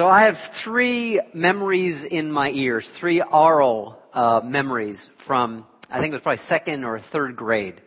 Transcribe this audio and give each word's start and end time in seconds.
So 0.00 0.08
I 0.08 0.22
have 0.24 0.36
three 0.64 1.20
memories 1.34 2.06
in 2.10 2.32
my 2.32 2.48
ears, 2.48 2.90
three 2.98 3.20
oral 3.20 3.98
uh, 4.14 4.40
memories 4.42 4.98
from, 5.26 5.66
I 5.90 6.00
think 6.00 6.12
it 6.12 6.14
was 6.14 6.22
probably 6.22 6.42
second 6.48 6.84
or 6.84 7.02
third 7.12 7.36
grade. 7.36 7.82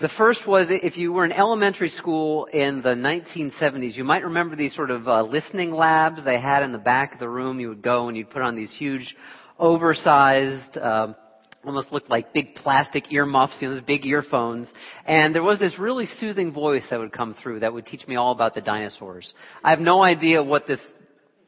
The 0.00 0.08
first 0.16 0.46
was 0.46 0.68
if 0.70 0.96
you 0.96 1.12
were 1.12 1.24
in 1.24 1.32
elementary 1.32 1.88
school 1.88 2.44
in 2.44 2.80
the 2.80 2.90
1970s, 2.90 3.96
you 3.96 4.04
might 4.04 4.22
remember 4.22 4.54
these 4.54 4.72
sort 4.76 4.92
of 4.92 5.08
uh, 5.08 5.24
listening 5.24 5.72
labs 5.72 6.24
they 6.24 6.40
had 6.40 6.62
in 6.62 6.70
the 6.70 6.78
back 6.78 7.14
of 7.14 7.18
the 7.18 7.28
room. 7.28 7.58
You 7.58 7.70
would 7.70 7.82
go 7.82 8.06
and 8.06 8.16
you'd 8.16 8.30
put 8.30 8.42
on 8.42 8.54
these 8.54 8.72
huge, 8.72 9.16
oversized, 9.58 10.76
uh, 10.76 11.14
almost 11.64 11.90
looked 11.90 12.08
like 12.08 12.32
big 12.32 12.54
plastic 12.54 13.12
earmuffs, 13.12 13.56
you 13.58 13.66
know, 13.66 13.74
those 13.74 13.82
big 13.82 14.06
earphones. 14.06 14.68
And 15.06 15.34
there 15.34 15.42
was 15.42 15.58
this 15.58 15.76
really 15.76 16.06
soothing 16.20 16.52
voice 16.52 16.84
that 16.90 17.00
would 17.00 17.12
come 17.12 17.34
through 17.42 17.60
that 17.60 17.72
would 17.72 17.84
teach 17.84 18.06
me 18.06 18.14
all 18.14 18.30
about 18.30 18.54
the 18.54 18.60
dinosaurs. 18.60 19.34
I 19.64 19.70
have 19.70 19.80
no 19.80 20.04
idea 20.04 20.40
what 20.40 20.68
this 20.68 20.78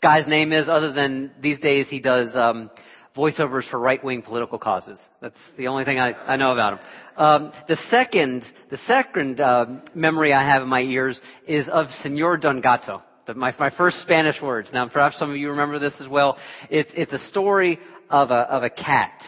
guy's 0.03 0.27
name 0.27 0.53
is 0.53 0.69
other 0.69 0.93
than 0.93 1.33
these 1.41 1.59
days 1.59 1.87
he 1.89 2.01
does 2.01 2.35
um, 2.35 2.71
voiceovers 3.17 3.69
for 3.71 3.79
right-wing 3.79 4.23
political 4.23 4.59
causes. 4.59 4.99
That's 5.21 5.35
the 5.59 5.69
only 5.69 5.85
thing 5.85 5.99
I, 5.99 6.13
I 6.13 6.37
know 6.37 6.53
about 6.53 6.75
him. 6.75 6.79
Um, 7.17 7.53
the 7.69 7.77
second, 7.91 8.45
the 8.71 8.79
second 8.87 9.41
uh, 9.41 9.67
memory 9.95 10.33
I 10.33 10.47
have 10.47 10.63
in 10.63 10.69
my 10.69 10.81
ears 10.81 11.21
is 11.47 11.69
of 11.69 11.87
Senor 12.03 12.39
Don 12.39 12.61
Gato. 12.61 13.03
My, 13.35 13.55
my 13.59 13.71
first 13.71 14.01
Spanish 14.01 14.41
words. 14.43 14.71
Now, 14.73 14.89
perhaps 14.89 15.19
some 15.19 15.31
of 15.31 15.37
you 15.37 15.51
remember 15.51 15.79
this 15.79 15.93
as 16.01 16.09
well. 16.09 16.37
It's, 16.69 16.91
it's 16.95 17.13
a 17.13 17.29
story 17.29 17.79
of 18.09 18.31
a, 18.31 18.35
of 18.35 18.65
a 18.65 18.71
cat 18.71 19.21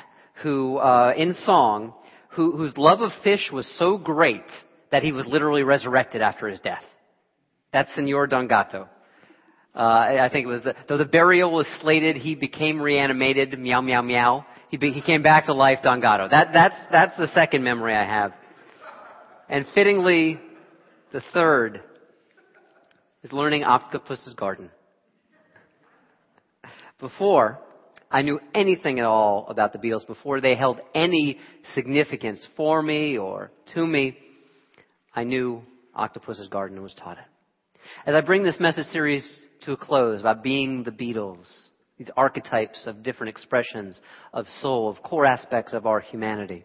who, 0.42 0.78
uh, 0.78 1.14
in 1.16 1.34
song, 1.44 1.94
who, 2.30 2.56
whose 2.56 2.76
love 2.76 3.00
of 3.00 3.12
fish 3.22 3.50
was 3.52 3.70
so 3.78 3.98
great 3.98 4.42
that 4.90 5.02
he 5.02 5.12
was 5.12 5.24
literally 5.26 5.62
resurrected 5.62 6.20
after 6.20 6.48
his 6.48 6.58
death. 6.60 6.82
That's 7.72 7.94
Senor 7.94 8.26
Don 8.26 8.48
Gato. 8.48 8.88
Uh, 9.74 9.78
I 9.78 10.28
think 10.30 10.44
it 10.44 10.50
was 10.50 10.62
the, 10.62 10.74
though 10.86 10.98
the 10.98 11.06
burial 11.06 11.50
was 11.50 11.66
slated, 11.80 12.16
he 12.16 12.34
became 12.34 12.80
reanimated, 12.80 13.58
meow, 13.58 13.80
meow, 13.80 14.02
meow. 14.02 14.44
He, 14.68 14.76
be, 14.76 14.90
he 14.90 15.00
came 15.00 15.22
back 15.22 15.46
to 15.46 15.54
life, 15.54 15.78
Don 15.82 16.00
Gato. 16.00 16.28
That, 16.28 16.48
that's, 16.52 16.74
that's 16.90 17.16
the 17.16 17.28
second 17.34 17.64
memory 17.64 17.94
I 17.94 18.04
have. 18.04 18.32
And 19.48 19.66
fittingly, 19.74 20.38
the 21.12 21.22
third 21.32 21.82
is 23.22 23.32
learning 23.32 23.64
Octopus's 23.64 24.34
Garden. 24.34 24.70
Before 27.00 27.58
I 28.10 28.20
knew 28.22 28.40
anything 28.54 28.98
at 28.98 29.06
all 29.06 29.46
about 29.48 29.72
the 29.72 29.78
Beatles, 29.78 30.06
before 30.06 30.42
they 30.42 30.54
held 30.54 30.80
any 30.94 31.38
significance 31.74 32.46
for 32.56 32.82
me 32.82 33.16
or 33.16 33.50
to 33.74 33.86
me, 33.86 34.18
I 35.14 35.24
knew 35.24 35.62
Octopus's 35.94 36.48
Garden 36.48 36.76
and 36.76 36.84
was 36.84 36.94
taught 36.94 37.16
it. 37.16 37.24
As 38.06 38.14
I 38.14 38.20
bring 38.20 38.42
this 38.42 38.60
message 38.60 38.86
series 38.86 39.42
to 39.64 39.72
a 39.72 39.76
close 39.76 40.22
by 40.22 40.34
being 40.34 40.82
the 40.82 40.90
Beatles, 40.90 41.46
these 41.98 42.10
archetypes 42.16 42.86
of 42.86 43.02
different 43.02 43.30
expressions 43.30 44.00
of 44.32 44.46
soul, 44.60 44.88
of 44.88 45.02
core 45.02 45.26
aspects 45.26 45.72
of 45.72 45.86
our 45.86 46.00
humanity. 46.00 46.64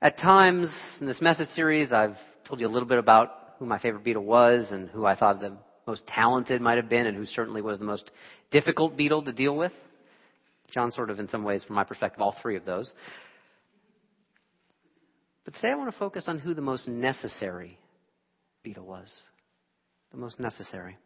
At 0.00 0.18
times 0.18 0.74
in 1.00 1.06
this 1.06 1.20
message 1.20 1.48
series, 1.50 1.92
I've 1.92 2.16
told 2.46 2.60
you 2.60 2.66
a 2.66 2.70
little 2.70 2.88
bit 2.88 2.98
about 2.98 3.30
who 3.58 3.66
my 3.66 3.78
favorite 3.78 4.04
Beatle 4.04 4.22
was 4.22 4.70
and 4.70 4.88
who 4.88 5.04
I 5.04 5.16
thought 5.16 5.40
the 5.40 5.56
most 5.86 6.06
talented 6.06 6.60
might 6.60 6.76
have 6.76 6.88
been 6.88 7.06
and 7.06 7.16
who 7.16 7.26
certainly 7.26 7.62
was 7.62 7.78
the 7.78 7.84
most 7.84 8.10
difficult 8.50 8.96
Beatle 8.96 9.24
to 9.24 9.32
deal 9.32 9.56
with. 9.56 9.72
John 10.70 10.92
sort 10.92 11.10
of, 11.10 11.18
in 11.18 11.28
some 11.28 11.44
ways, 11.44 11.64
from 11.64 11.76
my 11.76 11.84
perspective, 11.84 12.20
all 12.20 12.36
three 12.42 12.56
of 12.56 12.64
those. 12.64 12.92
But 15.44 15.54
today 15.54 15.70
I 15.70 15.76
want 15.76 15.90
to 15.90 15.98
focus 15.98 16.24
on 16.26 16.38
who 16.38 16.54
the 16.54 16.60
most 16.60 16.86
necessary 16.86 17.78
Beatle 18.64 18.84
was. 18.84 19.20
The 20.12 20.18
most 20.18 20.38
necessary. 20.38 20.96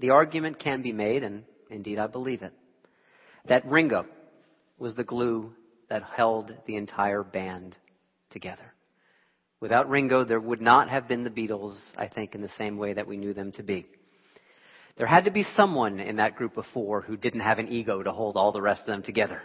The 0.00 0.10
argument 0.10 0.58
can 0.58 0.82
be 0.82 0.92
made, 0.92 1.22
and 1.22 1.44
indeed 1.70 1.98
I 1.98 2.06
believe 2.06 2.42
it, 2.42 2.52
that 3.46 3.66
Ringo 3.66 4.06
was 4.78 4.94
the 4.94 5.04
glue 5.04 5.52
that 5.88 6.02
held 6.02 6.52
the 6.66 6.76
entire 6.76 7.22
band 7.22 7.76
together. 8.30 8.74
Without 9.60 9.88
Ringo, 9.88 10.24
there 10.24 10.40
would 10.40 10.60
not 10.60 10.90
have 10.90 11.08
been 11.08 11.24
the 11.24 11.30
Beatles, 11.30 11.78
I 11.96 12.08
think, 12.08 12.34
in 12.34 12.42
the 12.42 12.50
same 12.58 12.76
way 12.76 12.94
that 12.94 13.06
we 13.06 13.16
knew 13.16 13.32
them 13.32 13.52
to 13.52 13.62
be. 13.62 13.86
There 14.96 15.06
had 15.06 15.24
to 15.24 15.30
be 15.30 15.44
someone 15.56 16.00
in 16.00 16.16
that 16.16 16.36
group 16.36 16.56
of 16.56 16.66
four 16.74 17.00
who 17.00 17.16
didn't 17.16 17.40
have 17.40 17.58
an 17.58 17.68
ego 17.68 18.02
to 18.02 18.12
hold 18.12 18.36
all 18.36 18.52
the 18.52 18.62
rest 18.62 18.82
of 18.82 18.86
them 18.88 19.02
together. 19.02 19.42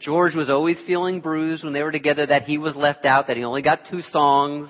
George 0.00 0.34
was 0.34 0.50
always 0.50 0.78
feeling 0.86 1.20
bruised 1.20 1.64
when 1.64 1.72
they 1.72 1.82
were 1.82 1.92
together 1.92 2.26
that 2.26 2.42
he 2.42 2.58
was 2.58 2.76
left 2.76 3.04
out, 3.04 3.26
that 3.28 3.36
he 3.36 3.44
only 3.44 3.62
got 3.62 3.86
two 3.90 4.02
songs. 4.02 4.68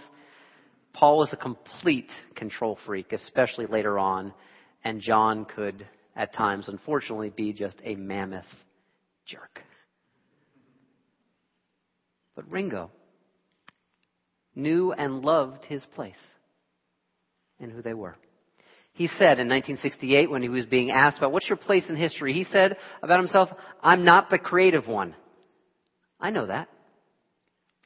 Paul 0.93 1.19
was 1.19 1.32
a 1.32 1.37
complete 1.37 2.10
control 2.37 2.78
freak, 2.87 3.12
especially 3.12 3.66
later 3.66 3.98
on, 3.98 4.32
and 4.84 5.00
John 5.00 5.47
could, 5.47 5.87
at 6.15 6.34
times, 6.34 6.69
unfortunately, 6.69 7.31
be 7.31 7.53
just 7.53 7.77
a 7.83 7.95
mammoth 7.95 8.45
jerk. 9.27 9.61
But 12.37 12.50
Ringo 12.50 12.91
knew 14.55 14.93
and 14.93 15.22
loved 15.22 15.65
his 15.65 15.84
place 15.95 16.15
and 17.59 17.72
who 17.72 17.83
they 17.83 17.95
were. 17.95 18.17
He 18.93 19.09
said 19.09 19.41
in 19.41 19.49
1968 19.49 20.31
when 20.31 20.43
he 20.43 20.49
was 20.49 20.67
being 20.67 20.91
asked 20.91 21.19
about 21.19 21.33
what's 21.33 21.49
your 21.49 21.56
place 21.56 21.84
in 21.89 21.97
history, 21.97 22.33
he 22.33 22.45
said 22.45 22.77
about 23.03 23.19
himself, 23.19 23.49
I'm 23.83 24.05
not 24.05 24.31
the 24.31 24.39
creative 24.39 24.87
one. 24.87 25.16
I 26.21 26.31
know 26.31 26.47
that. 26.47 26.69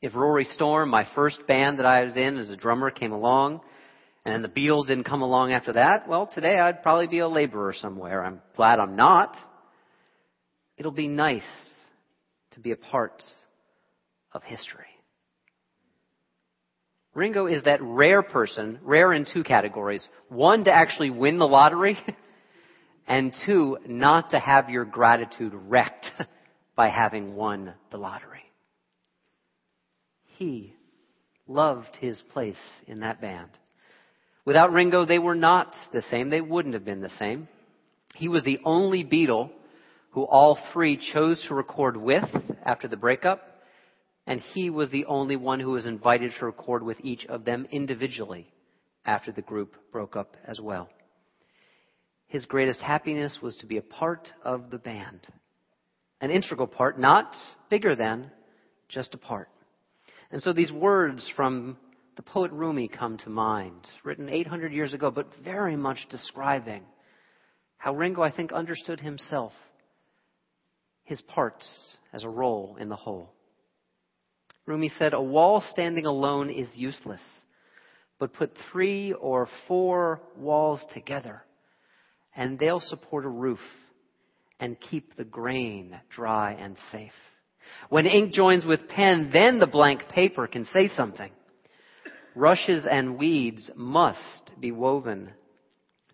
If 0.03 0.15
Rory 0.15 0.45
Storm, 0.45 0.91
my 0.91 1.07
first 1.15 1.47
band 1.47 1.79
that 1.79 1.87
I 1.87 2.05
was 2.05 2.17
in 2.17 2.39
as 2.39 2.51
a 2.51 2.57
drummer, 2.57 2.91
came 2.91 3.13
along, 3.13 3.63
and 4.25 4.45
the 4.45 4.49
Beatles 4.49 4.87
didn't 4.89 5.05
come 5.05 5.23
along 5.23 5.53
after 5.53 5.73
that, 5.75 6.09
well, 6.09 6.27
today 6.33 6.59
I'd 6.59 6.83
probably 6.83 7.07
be 7.07 7.21
a 7.21 7.29
laborer 7.29 7.73
somewhere. 7.73 8.25
I'm 8.25 8.41
glad 8.57 8.79
I'm 8.79 8.97
not. 8.97 9.37
It'll 10.77 10.93
be 10.93 11.09
nice 11.09 11.43
to 12.53 12.61
be 12.61 12.73
a 12.73 12.77
part 12.77 13.23
of 14.33 14.43
history. 14.43 14.85
Ringo 17.15 17.47
is 17.47 17.65
that 17.65 17.83
rare 17.83 18.23
person, 18.23 18.79
rare 18.83 19.13
in 19.13 19.27
two 19.33 19.43
categories. 19.43 20.07
One, 20.29 20.65
to 20.65 20.73
actually 20.73 21.11
win 21.11 21.39
the 21.39 21.49
lottery, 21.49 21.99
and 23.09 23.35
two, 23.45 23.79
not 23.87 24.31
to 24.31 24.39
have 24.39 24.71
your 24.71 24.85
gratitude 24.85 25.53
wrecked 25.53 26.07
by 26.77 26.91
having 26.91 27.35
won 27.35 27.75
the 27.91 27.97
lottery. 27.97 28.45
He 30.37 30.75
loved 31.49 31.97
his 31.97 32.23
place 32.31 32.57
in 32.87 33.01
that 33.01 33.21
band. 33.21 33.51
Without 34.49 34.73
Ringo, 34.73 35.05
they 35.05 35.19
were 35.19 35.35
not 35.35 35.75
the 35.93 36.01
same. 36.01 36.31
They 36.31 36.41
wouldn't 36.41 36.73
have 36.73 36.87
been 36.87 37.03
the 37.03 37.11
same. 37.19 37.49
He 38.15 38.29
was 38.29 38.45
the 38.45 38.59
only 38.65 39.05
Beatle 39.05 39.51
who 40.13 40.23
all 40.23 40.59
three 40.73 40.97
chose 41.13 41.45
to 41.47 41.55
record 41.55 41.99
with 41.99 42.25
after 42.65 42.89
the 42.89 42.97
breakup 42.97 43.43
and 44.27 44.41
he 44.41 44.71
was 44.71 44.89
the 44.89 45.05
only 45.05 45.37
one 45.37 45.61
who 45.61 45.73
was 45.73 45.85
invited 45.85 46.33
to 46.39 46.47
record 46.47 46.83
with 46.83 46.97
each 47.03 47.27
of 47.27 47.45
them 47.45 47.69
individually 47.71 48.51
after 49.05 49.33
the 49.33 49.43
group 49.43 49.75
broke 49.93 50.17
up 50.17 50.35
as 50.47 50.59
well. 50.59 50.89
His 52.29 52.47
greatest 52.47 52.81
happiness 52.81 53.41
was 53.43 53.55
to 53.57 53.67
be 53.67 53.77
a 53.77 53.83
part 53.83 54.33
of 54.43 54.71
the 54.71 54.79
band. 54.79 55.29
An 56.23 56.31
integral 56.31 56.69
part, 56.69 56.99
not 56.99 57.37
bigger 57.69 57.95
than, 57.95 58.31
just 58.89 59.13
a 59.13 59.19
part. 59.19 59.51
And 60.31 60.43
so 60.43 60.55
these 60.55 60.73
words 60.73 61.31
from 61.37 61.77
the 62.19 62.23
poet 62.23 62.51
Rumi 62.51 62.89
come 62.89 63.17
to 63.19 63.31
mind, 63.31 63.87
written 64.03 64.29
800 64.29 64.73
years 64.73 64.93
ago, 64.93 65.09
but 65.09 65.29
very 65.45 65.77
much 65.77 66.05
describing 66.11 66.83
how 67.77 67.95
Ringo, 67.95 68.23
I 68.23 68.35
think, 68.35 68.51
understood 68.51 68.99
himself, 68.99 69.53
his 71.05 71.21
parts 71.21 71.71
as 72.13 72.25
a 72.25 72.29
role 72.29 72.77
in 72.81 72.89
the 72.89 72.97
whole. 72.97 73.31
Rumi 74.67 74.91
said, 74.99 75.15
A 75.15 75.23
wall 75.23 75.63
standing 75.71 76.07
alone 76.07 76.51
is 76.51 76.69
useless, 76.75 77.23
but 78.19 78.35
put 78.35 78.51
three 78.73 79.13
or 79.13 79.49
four 79.69 80.21
walls 80.37 80.81
together, 80.93 81.45
and 82.35 82.59
they'll 82.59 82.81
support 82.81 83.27
a 83.27 83.29
roof 83.29 83.61
and 84.59 84.77
keep 84.91 85.15
the 85.15 85.25
grain 85.25 86.01
dry 86.11 86.55
and 86.55 86.77
safe. 86.91 87.13
When 87.91 88.07
ink 88.07 88.33
joins 88.33 88.67
with 88.67 88.89
pen, 88.89 89.31
then 89.33 89.61
the 89.61 89.69
blank 89.69 90.09
paper 90.09 90.49
can 90.49 90.65
say 90.73 90.91
something. 90.97 91.31
Rushes 92.39 92.87
and 92.89 93.19
weeds 93.19 93.69
must 93.75 94.53
be 94.61 94.71
woven 94.71 95.31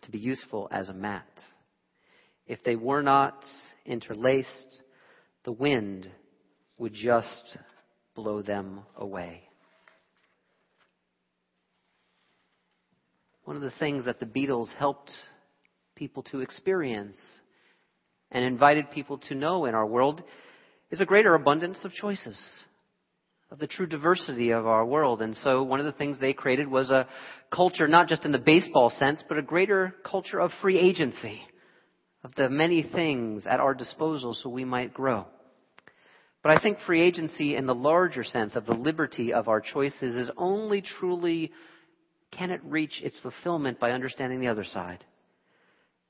to 0.00 0.11
be 0.11 0.17
useful 0.17 0.69
as 0.71 0.88
a 0.88 0.94
mat. 0.94 1.29
If 2.47 2.65
they 2.65 2.76
were 2.76 3.03
not 3.03 3.44
interlaced, 3.85 4.82
the 5.44 5.53
wind 5.53 6.11
would 6.79 6.94
just 6.94 7.59
blow 8.15 8.41
them 8.41 8.81
away. 8.97 9.43
One 13.44 13.56
of 13.56 13.62
the 13.62 13.73
things 13.79 14.06
that 14.06 14.19
the 14.19 14.25
Beatles 14.25 14.73
helped 14.79 15.12
people 15.94 16.23
to 16.23 16.41
experience 16.41 17.19
and 18.31 18.43
invited 18.43 18.91
people 18.91 19.19
to 19.19 19.35
know 19.35 19.67
in 19.67 19.75
our 19.75 19.87
world 19.87 20.23
is 20.91 21.03
a 21.03 21.06
greater 21.06 21.35
abundance 21.35 21.85
of 21.85 21.93
choices, 21.93 22.43
of 23.55 23.61
the 23.61 23.67
true 23.69 23.87
diversity 23.87 24.51
of 24.51 24.67
our 24.67 24.85
world. 24.85 25.23
And 25.23 25.37
so 25.37 25.62
one 25.62 25.79
of 25.79 25.87
the 25.87 25.93
things 25.93 26.19
they 26.19 26.33
created 26.33 26.67
was 26.67 26.91
a 26.91 27.06
culture, 27.53 27.87
not 27.87 28.09
just 28.09 28.25
in 28.25 28.33
the 28.33 28.39
baseball 28.39 28.91
sense, 28.91 29.23
but 29.29 29.39
a 29.39 29.43
greater 29.43 29.95
culture 30.05 30.41
of 30.41 30.51
free 30.61 30.77
agency, 30.77 31.41
of 32.25 32.35
the 32.35 32.49
many 32.49 32.83
things 32.83 33.47
at 33.47 33.61
our 33.61 33.73
disposal 33.73 34.35
so 34.35 34.51
we 34.51 34.65
might 34.65 34.93
grow. 34.93 35.25
But 36.43 36.51
I 36.51 36.61
think 36.61 36.79
free 36.81 37.01
agency 37.01 37.55
in 37.55 37.67
the 37.67 37.77
larger 37.77 38.25
sense 38.25 38.56
of 38.56 38.67
the 38.67 38.75
liberty 38.75 39.33
of 39.33 39.47
our 39.47 39.61
choices 39.61 40.17
is 40.17 40.33
only 40.37 40.83
truly 40.83 41.53
can 42.33 42.51
it 42.51 42.61
reach 42.65 43.01
its 43.05 43.21
fulfillment 43.21 43.79
by 43.79 43.93
understanding 43.93 44.41
the 44.41 44.49
other 44.49 44.65
side. 44.65 45.05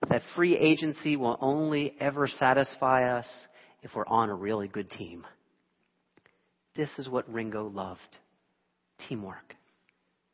That 0.08 0.22
free 0.34 0.56
agency 0.56 1.16
will 1.16 1.36
only 1.42 1.94
ever 2.00 2.26
satisfy 2.26 3.18
us 3.18 3.26
if 3.82 3.90
we're 3.94 4.06
on 4.06 4.30
a 4.30 4.34
really 4.34 4.66
good 4.66 4.90
team. 4.90 5.26
This 6.76 6.90
is 6.98 7.08
what 7.08 7.32
Ringo 7.32 7.68
loved 7.68 8.00
teamwork, 9.08 9.54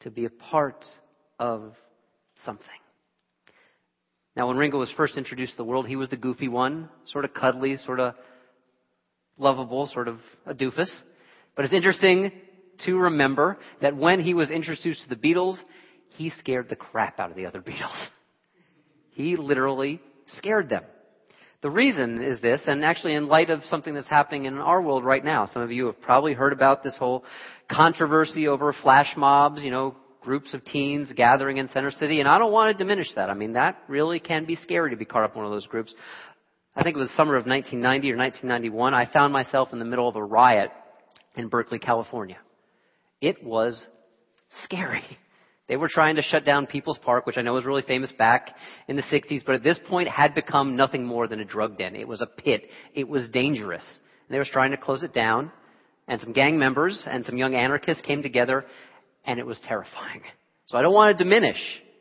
to 0.01 0.11
be 0.11 0.25
a 0.25 0.31
part 0.31 0.85
of 1.39 1.75
something. 2.45 2.67
Now, 4.37 4.49
when 4.49 4.57
Ringo 4.57 4.79
was 4.79 4.91
first 4.97 5.19
introduced 5.19 5.53
to 5.53 5.57
the 5.59 5.65
world, 5.65 5.87
he 5.87 5.97
was 5.97 6.09
the 6.09 6.17
goofy 6.17 6.49
one, 6.49 6.89
sort 7.13 7.25
of 7.25 7.35
cuddly, 7.35 7.77
sort 7.77 8.01
of 8.01 8.15
lovable, 9.37 9.87
sort 9.89 10.09
of 10.09 10.19
a 10.47 10.55
doofus. 10.55 10.91
But 11.57 11.67
it's 11.67 11.75
interesting 11.75 12.33
to 12.87 12.97
remember 12.97 13.59
that 13.83 13.97
when 13.97 14.21
he 14.21 14.33
was 14.33 14.51
introduced 14.51 15.03
to 15.03 15.09
the 15.09 15.17
Beatles, 15.17 15.59
he 16.17 16.31
scared 16.31 16.69
the 16.71 16.77
crap 16.77 17.21
out 17.21 17.31
of 17.31 17.37
the 17.37 17.47
other 17.47 17.61
Beatles. 17.61 18.09
He 19.11 19.37
literally 19.37 20.01
scared 20.39 20.71
them. 20.71 20.85
The 21.63 21.71
reason 21.71 22.23
is 22.23 22.41
this, 22.41 22.63
and 22.67 22.83
actually 22.83 23.15
in 23.15 23.29
light 23.29 23.51
of 23.51 23.63
something 23.65 23.93
that's 23.93 24.09
happening 24.09 24.47
in 24.47 24.59
our 24.59 24.81
world 24.81 25.05
right 25.05 25.23
now, 25.23 25.45
some 25.45 25.61
of 25.61 25.71
you 25.71 25.87
have 25.87 26.01
probably 26.01 26.33
heard 26.33 26.55
about 26.55 26.83
this 26.83 26.97
whole 26.97 27.23
controversy 27.71 28.49
over 28.49 28.73
flash 28.73 29.13
mobs, 29.15 29.63
you 29.63 29.71
know, 29.71 29.95
groups 30.23 30.55
of 30.55 30.65
teens 30.65 31.13
gathering 31.15 31.59
in 31.59 31.69
Center 31.69 31.91
City, 31.91 32.21
and 32.21 32.29
I 32.29 32.39
don't 32.39 32.53
want 32.53 32.77
to 32.77 32.83
diminish 32.83 33.09
that. 33.15 33.29
I 33.29 33.35
mean, 33.35 33.55
that 33.55 33.79
really 33.89 34.21
can 34.21 34.47
be 34.47 34.57
scary 34.57 34.91
to 34.91 34.97
be 34.97 35.05
caught 35.05 35.25
up 35.25 35.33
in 35.33 35.39
one 35.39 35.47
of 35.47 35.53
those 35.53 35.67
groups. 35.67 35.95
I 36.75 36.83
think 36.83 36.97
it 36.97 36.99
was 36.99 37.11
summer 37.11 37.37
of 37.37 37.47
1990 37.47 38.13
or 38.13 38.17
1991, 38.17 38.95
I 38.95 39.13
found 39.13 39.33
myself 39.33 39.71
in 39.73 39.79
the 39.79 39.85
middle 39.85 40.09
of 40.09 40.17
a 40.17 40.25
riot 40.25 40.71
in 41.37 41.49
Berkeley, 41.49 41.79
California. 41.79 42.39
It 43.21 43.45
was 43.45 43.87
scary. 44.65 45.05
They 45.71 45.77
were 45.77 45.89
trying 45.89 46.17
to 46.17 46.23
shut 46.23 46.45
down 46.45 46.67
People's 46.67 46.99
Park, 46.99 47.27
which 47.27 47.39
I 47.39 47.43
know 47.43 47.53
was 47.53 47.65
really 47.65 47.83
famous 47.83 48.11
back 48.11 48.57
in 48.89 48.97
the 48.97 49.03
60s, 49.03 49.45
but 49.47 49.55
at 49.55 49.63
this 49.63 49.79
point 49.89 50.09
had 50.09 50.35
become 50.35 50.75
nothing 50.75 51.07
more 51.07 51.29
than 51.29 51.39
a 51.39 51.45
drug 51.45 51.79
den. 51.79 51.95
It 51.95 52.09
was 52.09 52.21
a 52.21 52.27
pit. 52.27 52.63
It 52.93 53.09
was 53.09 53.29
dangerous. 53.29 53.85
And 53.85 54.35
they 54.35 54.39
were 54.39 54.45
trying 54.45 54.73
to 54.73 54.77
close 54.77 55.05
it 55.05 55.15
down, 55.15 55.53
and 56.09 56.21
some 56.21 56.33
gang 56.33 56.59
members 56.59 57.07
and 57.09 57.25
some 57.25 57.37
young 57.37 57.55
anarchists 57.55 58.03
came 58.03 58.21
together, 58.21 58.67
and 59.25 59.39
it 59.39 59.47
was 59.47 59.61
terrifying. 59.61 60.23
So 60.67 60.77
I 60.77 60.83
don't 60.83 60.93
want 60.93 61.17
to 61.17 61.23
diminish 61.23 61.61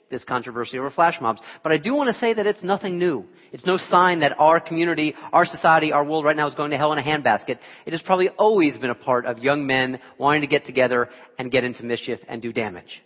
this 0.09 0.23
controversy 0.23 0.79
over 0.79 0.89
flash 0.89 1.21
mobs, 1.21 1.39
but 1.61 1.71
I 1.71 1.77
do 1.77 1.93
want 1.93 2.11
to 2.11 2.19
say 2.19 2.33
that 2.33 2.47
it's 2.47 2.63
nothing 2.63 2.97
new. 2.97 3.23
It's 3.51 3.67
no 3.67 3.77
sign 3.77 4.21
that 4.21 4.33
our 4.39 4.59
community, 4.59 5.13
our 5.31 5.45
society, 5.45 5.91
our 5.91 6.03
world 6.03 6.25
right 6.25 6.35
now 6.35 6.47
is 6.47 6.55
going 6.55 6.71
to 6.71 6.77
hell 6.77 6.91
in 6.93 6.97
a 6.97 7.03
handbasket. 7.03 7.59
It 7.85 7.91
has 7.91 8.01
probably 8.01 8.29
always 8.29 8.79
been 8.79 8.89
a 8.89 8.95
part 8.95 9.27
of 9.27 9.37
young 9.37 9.67
men 9.67 9.99
wanting 10.17 10.41
to 10.41 10.47
get 10.47 10.65
together 10.65 11.09
and 11.37 11.51
get 11.51 11.63
into 11.63 11.83
mischief 11.83 12.19
and 12.27 12.41
do 12.41 12.51
damage. 12.51 13.03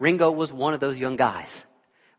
Ringo 0.00 0.32
was 0.32 0.50
one 0.50 0.74
of 0.74 0.80
those 0.80 0.96
young 0.96 1.16
guys. 1.16 1.50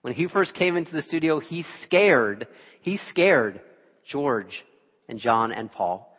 When 0.02 0.14
he 0.14 0.28
first 0.28 0.54
came 0.54 0.78
into 0.78 0.94
the 0.94 1.02
studio, 1.02 1.40
he 1.40 1.66
scared, 1.84 2.48
he 2.82 2.98
scared 3.10 3.60
George 4.08 4.64
and 5.10 5.20
John 5.20 5.52
and 5.52 5.72
Paul 5.72 6.16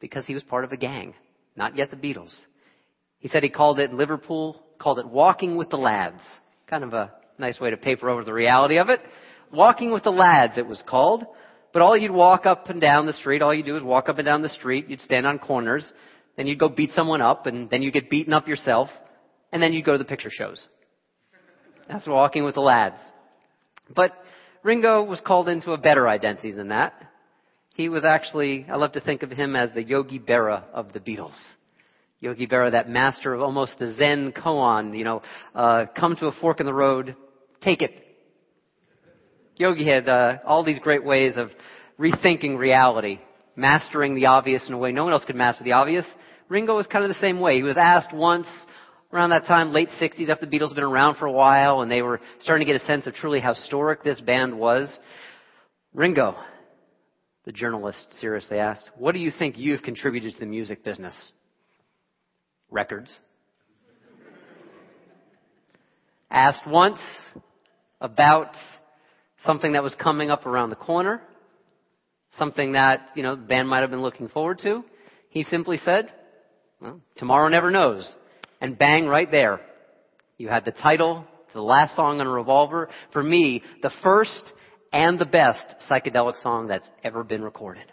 because 0.00 0.26
he 0.26 0.34
was 0.34 0.42
part 0.42 0.64
of 0.64 0.72
a 0.72 0.76
gang, 0.76 1.14
not 1.56 1.76
yet 1.76 1.90
the 1.90 1.96
Beatles. 1.96 2.34
He 3.18 3.28
said 3.28 3.42
he 3.42 3.50
called 3.50 3.78
it 3.78 3.92
Liverpool, 3.92 4.62
called 4.78 4.98
it 4.98 5.08
walking 5.08 5.56
with 5.56 5.70
the 5.70 5.76
lads. 5.76 6.20
Kind 6.66 6.84
of 6.84 6.92
a 6.92 7.12
nice 7.38 7.60
way 7.60 7.70
to 7.70 7.76
paper 7.76 8.08
over 8.08 8.24
the 8.24 8.32
reality 8.32 8.78
of 8.78 8.88
it. 8.88 9.00
Walking 9.52 9.92
with 9.92 10.02
the 10.02 10.10
lads, 10.10 10.58
it 10.58 10.66
was 10.66 10.82
called. 10.88 11.24
But 11.72 11.82
all 11.82 11.96
you'd 11.96 12.10
walk 12.10 12.46
up 12.46 12.68
and 12.68 12.80
down 12.80 13.06
the 13.06 13.12
street, 13.12 13.42
all 13.42 13.54
you 13.54 13.62
do 13.62 13.76
is 13.76 13.82
walk 13.82 14.08
up 14.08 14.18
and 14.18 14.26
down 14.26 14.42
the 14.42 14.48
street, 14.48 14.88
you'd 14.88 15.00
stand 15.02 15.26
on 15.26 15.38
corners, 15.38 15.92
then 16.36 16.48
you'd 16.48 16.58
go 16.58 16.68
beat 16.68 16.90
someone 16.94 17.20
up, 17.20 17.46
and 17.46 17.70
then 17.70 17.82
you'd 17.82 17.94
get 17.94 18.10
beaten 18.10 18.32
up 18.32 18.48
yourself, 18.48 18.88
and 19.52 19.62
then 19.62 19.72
you'd 19.72 19.84
go 19.84 19.92
to 19.92 19.98
the 19.98 20.04
picture 20.04 20.30
shows. 20.32 20.66
That's 21.90 22.06
walking 22.06 22.44
with 22.44 22.54
the 22.54 22.60
lads. 22.60 23.00
But 23.94 24.12
Ringo 24.62 25.02
was 25.02 25.20
called 25.20 25.48
into 25.48 25.72
a 25.72 25.78
better 25.78 26.08
identity 26.08 26.52
than 26.52 26.68
that. 26.68 26.94
He 27.74 27.88
was 27.88 28.04
actually, 28.04 28.66
I 28.70 28.76
love 28.76 28.92
to 28.92 29.00
think 29.00 29.22
of 29.24 29.30
him 29.30 29.56
as 29.56 29.70
the 29.74 29.82
Yogi 29.82 30.20
Berra 30.20 30.64
of 30.72 30.92
the 30.92 31.00
Beatles. 31.00 31.38
Yogi 32.20 32.46
Berra, 32.46 32.72
that 32.72 32.88
master 32.88 33.34
of 33.34 33.40
almost 33.40 33.78
the 33.78 33.94
Zen 33.94 34.32
koan, 34.32 34.96
you 34.96 35.04
know, 35.04 35.22
uh, 35.54 35.86
come 35.98 36.14
to 36.16 36.26
a 36.26 36.32
fork 36.40 36.60
in 36.60 36.66
the 36.66 36.74
road, 36.74 37.16
take 37.60 37.82
it. 37.82 37.92
Yogi 39.56 39.90
had 39.90 40.08
uh, 40.08 40.38
all 40.44 40.62
these 40.62 40.78
great 40.78 41.04
ways 41.04 41.36
of 41.36 41.50
rethinking 41.98 42.56
reality, 42.56 43.18
mastering 43.56 44.14
the 44.14 44.26
obvious 44.26 44.62
in 44.68 44.74
a 44.74 44.78
way 44.78 44.92
no 44.92 45.04
one 45.04 45.12
else 45.12 45.24
could 45.24 45.36
master 45.36 45.64
the 45.64 45.72
obvious. 45.72 46.04
Ringo 46.48 46.76
was 46.76 46.86
kind 46.86 47.04
of 47.04 47.08
the 47.08 47.20
same 47.20 47.40
way. 47.40 47.56
He 47.56 47.62
was 47.62 47.76
asked 47.76 48.12
once 48.12 48.46
around 49.12 49.30
that 49.30 49.46
time, 49.46 49.72
late 49.72 49.88
60s, 50.00 50.28
after 50.28 50.46
the 50.46 50.56
Beatles 50.56 50.68
had 50.68 50.76
been 50.76 50.84
around 50.84 51.16
for 51.16 51.26
a 51.26 51.32
while 51.32 51.80
and 51.80 51.90
they 51.90 52.02
were 52.02 52.20
starting 52.40 52.66
to 52.66 52.72
get 52.72 52.80
a 52.80 52.84
sense 52.86 53.06
of 53.06 53.14
truly 53.14 53.40
how 53.40 53.54
historic 53.54 54.04
this 54.04 54.20
band 54.20 54.56
was. 54.58 54.96
Ringo, 55.92 56.36
the 57.44 57.52
journalist 57.52 58.06
seriously 58.20 58.58
asked, 58.58 58.88
what 58.96 59.12
do 59.12 59.18
you 59.18 59.32
think 59.36 59.58
you've 59.58 59.82
contributed 59.82 60.32
to 60.34 60.40
the 60.40 60.46
music 60.46 60.84
business? 60.84 61.16
Records. 62.70 63.18
asked 66.30 66.64
once 66.64 67.00
about 68.00 68.54
something 69.44 69.72
that 69.72 69.82
was 69.82 69.94
coming 69.96 70.30
up 70.30 70.46
around 70.46 70.70
the 70.70 70.76
corner, 70.76 71.20
something 72.38 72.72
that, 72.72 73.08
you 73.16 73.24
know, 73.24 73.34
the 73.34 73.42
band 73.42 73.68
might 73.68 73.80
have 73.80 73.90
been 73.90 74.02
looking 74.02 74.28
forward 74.28 74.60
to. 74.60 74.84
He 75.30 75.42
simply 75.44 75.78
said, 75.78 76.12
well, 76.80 77.00
tomorrow 77.16 77.48
never 77.48 77.72
knows 77.72 78.14
and 78.60 78.78
bang, 78.78 79.06
right 79.06 79.30
there. 79.30 79.60
You 80.38 80.48
had 80.48 80.64
the 80.64 80.72
title, 80.72 81.24
the 81.52 81.62
last 81.62 81.96
song 81.96 82.20
on 82.20 82.28
Revolver. 82.28 82.88
For 83.12 83.22
me, 83.22 83.62
the 83.82 83.90
first 84.02 84.52
and 84.92 85.18
the 85.18 85.24
best 85.24 85.76
psychedelic 85.88 86.40
song 86.42 86.68
that's 86.68 86.88
ever 87.04 87.24
been 87.24 87.42
recorded. 87.42 87.84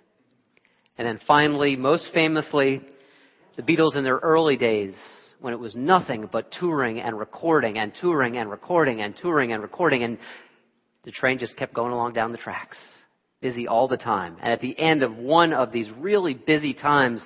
And 0.98 1.08
then 1.08 1.20
finally, 1.28 1.76
most 1.76 2.10
famously, 2.14 2.82
the 3.56 3.64
Beatles 3.64 3.96
in 3.96 4.04
their 4.04 4.18
early 4.18 4.58
days, 4.58 4.94
when 5.40 5.54
it 5.54 5.60
was 5.60 5.76
nothing 5.76 6.28
but 6.32 6.52
touring 6.60 7.00
and 7.00 7.18
recording 7.18 7.78
and 7.78 7.94
touring 8.00 8.38
and 8.38 8.50
recording 8.50 9.02
and 9.02 9.16
touring 9.16 9.54
and 9.54 9.62
recording 9.62 10.04
and 10.04 10.18
the 11.04 11.12
train 11.12 11.38
just 11.38 11.56
kept 11.56 11.74
going 11.74 11.94
along 11.94 12.14
down 12.14 12.32
the 12.32 12.38
tracks. 12.38 12.78
Busy 13.40 13.68
all 13.68 13.88
the 13.88 13.98
time. 13.98 14.38
And 14.42 14.52
at 14.52 14.62
the 14.62 14.78
end 14.78 15.04
of 15.04 15.16
one 15.16 15.54
of 15.54 15.72
these 15.72 15.90
really 16.00 16.34
busy 16.34 16.74
times, 16.74 17.22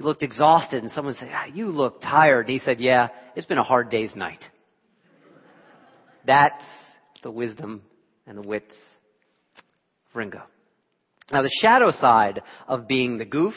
he 0.00 0.04
looked 0.06 0.22
exhausted 0.22 0.82
and 0.82 0.90
someone 0.92 1.12
said, 1.12 1.28
ah, 1.30 1.44
you 1.52 1.66
look 1.66 2.00
tired. 2.00 2.46
And 2.46 2.58
he 2.58 2.64
said, 2.64 2.80
yeah, 2.80 3.08
it's 3.36 3.46
been 3.46 3.58
a 3.58 3.62
hard 3.62 3.90
day's 3.90 4.16
night. 4.16 4.42
That's 6.26 6.64
the 7.22 7.30
wisdom 7.30 7.82
and 8.26 8.38
the 8.38 8.42
wits 8.42 8.74
of 9.58 10.16
Ringo. 10.16 10.40
Now 11.30 11.42
the 11.42 11.50
shadow 11.60 11.90
side 11.90 12.40
of 12.66 12.88
being 12.88 13.18
the 13.18 13.26
goof 13.26 13.52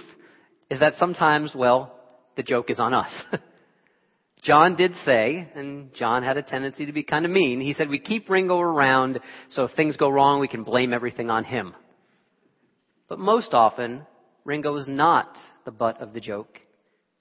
is 0.69 0.81
that 0.81 0.95
sometimes, 0.99 1.53
well, 1.55 1.97
the 2.35 2.43
joke 2.43 2.69
is 2.69 2.77
on 2.77 2.93
us. 2.93 3.11
John 4.43 4.75
did 4.75 4.91
say, 5.05 5.49
and 5.55 5.93
John 5.93 6.23
had 6.23 6.35
a 6.35 6.43
tendency 6.43 6.87
to 6.87 6.91
be 6.91 7.03
kind 7.03 7.23
of 7.23 7.31
mean, 7.31 7.61
he 7.61 7.71
said 7.71 7.87
we 7.87 7.99
keep 7.99 8.29
Ringo 8.29 8.59
around 8.59 9.21
so 9.47 9.63
if 9.63 9.71
things 9.77 9.95
go 9.95 10.09
wrong 10.09 10.41
we 10.41 10.49
can 10.49 10.65
blame 10.65 10.93
everything 10.93 11.29
on 11.29 11.45
him. 11.45 11.73
But 13.07 13.19
most 13.19 13.53
often, 13.53 14.05
Ringo 14.43 14.75
is 14.75 14.89
not 14.89 15.37
the 15.65 15.71
butt 15.71 16.01
of 16.01 16.13
the 16.13 16.19
joke. 16.19 16.59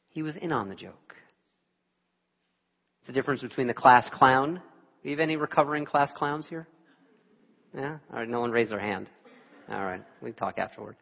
He 0.09 0.23
was 0.23 0.37
in 0.37 0.53
on 0.53 0.69
the 0.69 0.75
joke. 0.75 1.15
It's 3.01 3.09
The 3.09 3.13
difference 3.13 3.43
between 3.43 3.67
the 3.67 3.75
class 3.75 4.09
clown. 4.13 4.61
Do 5.03 5.09
you 5.09 5.17
have 5.17 5.21
any 5.21 5.37
recovering 5.37 5.85
class 5.85 6.13
clowns 6.15 6.47
here? 6.47 6.69
Yeah? 7.75 7.99
All 8.13 8.19
right, 8.19 8.29
no 8.29 8.41
one 8.41 8.51
raised 8.51 8.71
their 8.71 8.79
hand. 8.79 9.09
All 9.71 9.85
right, 9.85 10.03
we 10.21 10.31
can 10.31 10.39
talk 10.39 10.59
afterward. 10.59 10.97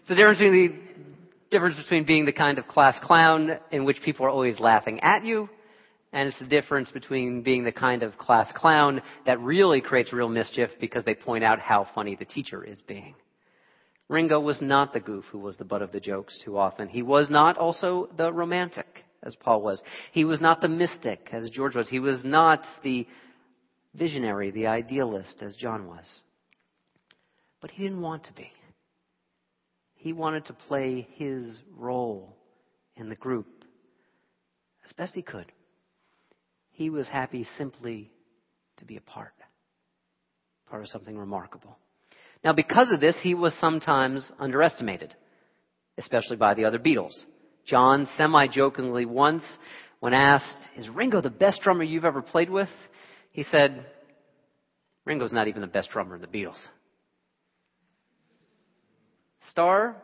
It's 0.00 0.08
the 0.08 0.14
difference 0.14 0.38
between 0.38 0.52
the 0.52 1.10
difference 1.50 1.76
between 1.76 2.04
being 2.04 2.24
the 2.24 2.32
kind 2.32 2.58
of 2.58 2.68
class 2.68 2.96
clown 3.02 3.58
in 3.72 3.84
which 3.84 4.00
people 4.02 4.24
are 4.24 4.30
always 4.30 4.60
laughing 4.60 5.00
at 5.00 5.24
you, 5.24 5.48
and 6.12 6.28
it's 6.28 6.38
the 6.38 6.46
difference 6.46 6.90
between 6.90 7.42
being 7.42 7.64
the 7.64 7.72
kind 7.72 8.02
of 8.02 8.16
class 8.18 8.50
clown 8.54 9.02
that 9.26 9.40
really 9.40 9.80
creates 9.80 10.12
real 10.12 10.28
mischief 10.28 10.70
because 10.80 11.04
they 11.04 11.14
point 11.14 11.42
out 11.42 11.58
how 11.58 11.88
funny 11.94 12.14
the 12.16 12.24
teacher 12.24 12.64
is 12.64 12.80
being. 12.86 13.14
Ringo 14.10 14.40
was 14.40 14.60
not 14.60 14.92
the 14.92 14.98
goof 14.98 15.24
who 15.30 15.38
was 15.38 15.56
the 15.56 15.64
butt 15.64 15.82
of 15.82 15.92
the 15.92 16.00
jokes 16.00 16.36
too 16.44 16.58
often. 16.58 16.88
He 16.88 17.00
was 17.00 17.30
not 17.30 17.56
also 17.56 18.08
the 18.16 18.32
romantic, 18.32 19.04
as 19.22 19.36
Paul 19.36 19.62
was. 19.62 19.80
He 20.10 20.24
was 20.24 20.40
not 20.40 20.60
the 20.60 20.68
mystic, 20.68 21.28
as 21.30 21.48
George 21.48 21.76
was. 21.76 21.88
He 21.88 22.00
was 22.00 22.24
not 22.24 22.64
the 22.82 23.06
visionary, 23.94 24.50
the 24.50 24.66
idealist, 24.66 25.42
as 25.42 25.54
John 25.54 25.86
was. 25.86 26.22
But 27.60 27.70
he 27.70 27.84
didn't 27.84 28.00
want 28.00 28.24
to 28.24 28.32
be. 28.32 28.50
He 29.94 30.12
wanted 30.12 30.46
to 30.46 30.54
play 30.54 31.06
his 31.12 31.60
role 31.76 32.36
in 32.96 33.10
the 33.10 33.16
group 33.16 33.46
as 34.84 34.92
best 34.94 35.14
he 35.14 35.22
could. 35.22 35.52
He 36.72 36.90
was 36.90 37.06
happy 37.06 37.46
simply 37.56 38.10
to 38.78 38.84
be 38.84 38.96
a 38.96 39.02
part, 39.02 39.34
part 40.68 40.82
of 40.82 40.88
something 40.88 41.16
remarkable. 41.16 41.78
Now, 42.42 42.52
because 42.52 42.90
of 42.90 43.00
this, 43.00 43.16
he 43.22 43.34
was 43.34 43.54
sometimes 43.60 44.30
underestimated, 44.38 45.14
especially 45.98 46.36
by 46.36 46.54
the 46.54 46.64
other 46.64 46.78
Beatles. 46.78 47.12
John 47.66 48.08
semi-jokingly 48.16 49.04
once, 49.04 49.42
when 50.00 50.14
asked, 50.14 50.68
is 50.76 50.88
Ringo 50.88 51.20
the 51.20 51.30
best 51.30 51.60
drummer 51.62 51.84
you've 51.84 52.06
ever 52.06 52.22
played 52.22 52.48
with? 52.48 52.68
He 53.32 53.44
said, 53.44 53.84
Ringo's 55.04 55.32
not 55.32 55.48
even 55.48 55.60
the 55.60 55.66
best 55.66 55.90
drummer 55.90 56.14
in 56.14 56.22
the 56.22 56.26
Beatles. 56.26 56.58
Starr, 59.50 59.96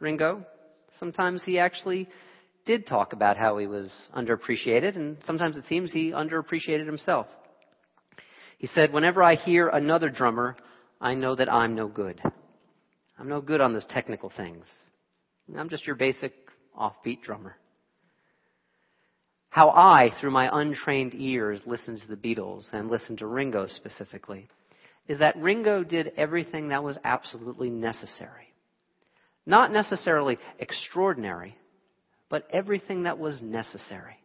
Ringo, 0.00 0.44
sometimes 0.98 1.42
he 1.44 1.58
actually 1.58 2.08
did 2.66 2.86
talk 2.86 3.14
about 3.14 3.38
how 3.38 3.56
he 3.56 3.66
was 3.66 3.90
underappreciated, 4.14 4.96
and 4.96 5.16
sometimes 5.24 5.56
it 5.56 5.64
seems 5.68 5.90
he 5.90 6.10
underappreciated 6.10 6.84
himself. 6.86 7.26
He 8.58 8.66
said, 8.66 8.92
Whenever 8.92 9.22
I 9.22 9.36
hear 9.36 9.68
another 9.68 10.10
drummer, 10.10 10.56
I 11.00 11.14
know 11.14 11.34
that 11.34 11.52
I'm 11.52 11.74
no 11.74 11.88
good. 11.88 12.20
I'm 13.18 13.28
no 13.28 13.40
good 13.40 13.60
on 13.60 13.72
those 13.72 13.86
technical 13.88 14.30
things. 14.36 14.64
I'm 15.56 15.68
just 15.68 15.86
your 15.86 15.96
basic 15.96 16.32
offbeat 16.78 17.22
drummer. 17.22 17.56
How 19.50 19.70
I, 19.70 20.10
through 20.20 20.30
my 20.30 20.48
untrained 20.52 21.14
ears, 21.14 21.60
listened 21.66 22.00
to 22.00 22.08
the 22.08 22.16
Beatles 22.16 22.66
and 22.72 22.90
listened 22.90 23.18
to 23.18 23.26
Ringo 23.26 23.66
specifically, 23.66 24.48
is 25.08 25.20
that 25.20 25.36
Ringo 25.38 25.82
did 25.82 26.12
everything 26.16 26.68
that 26.68 26.84
was 26.84 26.98
absolutely 27.02 27.70
necessary. 27.70 28.52
Not 29.46 29.72
necessarily 29.72 30.38
extraordinary, 30.58 31.56
but 32.28 32.46
everything 32.52 33.04
that 33.04 33.18
was 33.18 33.40
necessary. 33.40 34.18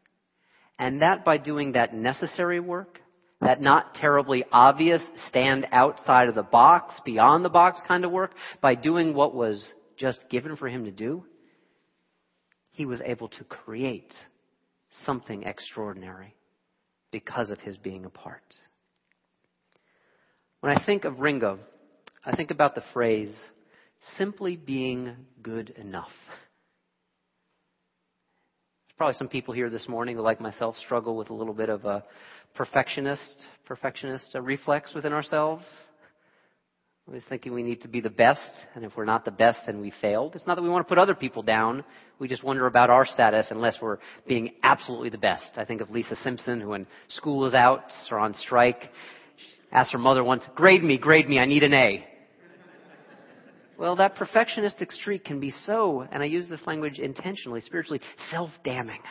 And 0.77 1.01
that 1.01 1.23
by 1.23 1.37
doing 1.37 1.71
that 1.73 1.93
necessary 1.93 2.59
work, 2.59 2.99
that 3.43 3.61
not 3.61 3.93
terribly 3.95 4.45
obvious, 4.51 5.01
stand 5.27 5.67
outside 5.71 6.29
of 6.29 6.35
the 6.35 6.43
box, 6.43 6.99
beyond 7.03 7.43
the 7.43 7.49
box 7.49 7.79
kind 7.87 8.05
of 8.05 8.11
work, 8.11 8.31
by 8.61 8.75
doing 8.75 9.13
what 9.13 9.35
was 9.35 9.73
just 9.97 10.23
given 10.29 10.55
for 10.55 10.67
him 10.67 10.85
to 10.85 10.91
do, 10.91 11.23
he 12.71 12.85
was 12.85 13.01
able 13.01 13.27
to 13.29 13.43
create 13.43 14.13
something 15.05 15.43
extraordinary 15.43 16.35
because 17.11 17.49
of 17.49 17.59
his 17.59 17.77
being 17.77 18.05
a 18.05 18.09
part. 18.09 18.41
When 20.61 20.75
I 20.75 20.83
think 20.85 21.05
of 21.05 21.19
Ringo, 21.19 21.59
I 22.25 22.35
think 22.35 22.51
about 22.51 22.73
the 22.73 22.83
phrase, 22.93 23.35
simply 24.17 24.55
being 24.55 25.15
good 25.41 25.71
enough. 25.71 26.11
Probably 28.95 29.15
some 29.15 29.27
people 29.27 29.55
here 29.55 29.71
this 29.71 29.87
morning 29.87 30.17
who, 30.17 30.21
like 30.21 30.39
myself, 30.39 30.77
struggle 30.77 31.17
with 31.17 31.31
a 31.31 31.33
little 31.33 31.55
bit 31.55 31.69
of 31.69 31.83
a 31.83 32.03
perfectionist, 32.53 33.47
perfectionist 33.65 34.35
uh, 34.35 34.41
reflex 34.41 34.93
within 34.93 35.13
ourselves. 35.13 35.65
Always 37.07 37.23
thinking 37.27 37.53
we 37.53 37.63
need 37.63 37.81
to 37.81 37.87
be 37.87 38.01
the 38.01 38.11
best, 38.11 38.39
and 38.75 38.85
if 38.85 38.95
we're 38.95 39.03
not 39.03 39.25
the 39.25 39.31
best, 39.31 39.59
then 39.65 39.81
we 39.81 39.91
failed. 39.99 40.35
It's 40.35 40.45
not 40.45 40.55
that 40.55 40.61
we 40.61 40.69
want 40.69 40.85
to 40.85 40.89
put 40.89 40.99
other 40.99 41.15
people 41.15 41.41
down. 41.41 41.83
We 42.19 42.27
just 42.27 42.43
wonder 42.43 42.67
about 42.67 42.91
our 42.91 43.05
status 43.07 43.47
unless 43.49 43.77
we're 43.81 43.97
being 44.27 44.51
absolutely 44.61 45.09
the 45.09 45.17
best. 45.17 45.57
I 45.57 45.65
think 45.65 45.81
of 45.81 45.89
Lisa 45.89 46.15
Simpson, 46.17 46.61
who 46.61 46.69
when 46.69 46.85
school 47.07 47.45
is 47.47 47.55
out 47.55 47.91
or 48.11 48.19
on 48.19 48.35
strike, 48.35 48.91
asked 49.71 49.91
her 49.93 49.97
mother 49.97 50.23
once, 50.23 50.43
grade 50.53 50.83
me, 50.83 50.99
grade 50.99 51.27
me, 51.27 51.39
I 51.39 51.45
need 51.45 51.63
an 51.63 51.73
A. 51.73 52.07
Well, 53.83 53.97
that 53.97 54.15
perfectionistic 54.15 54.93
streak 54.93 55.25
can 55.25 55.41
be 55.41 55.51
so, 55.65 56.07
and 56.09 56.23
I 56.23 56.27
use 56.27 56.47
this 56.47 56.65
language 56.65 56.99
intentionally, 56.99 57.59
spiritually, 57.59 57.99
self-damning. 58.31 59.01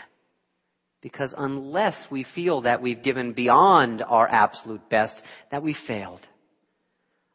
Because 1.02 1.35
unless 1.37 2.07
we 2.11 2.25
feel 2.35 2.62
that 2.62 2.81
we've 2.81 3.02
given 3.02 3.35
beyond 3.35 4.02
our 4.02 4.26
absolute 4.26 4.88
best, 4.88 5.12
that 5.50 5.62
we 5.62 5.76
failed. 5.87 6.26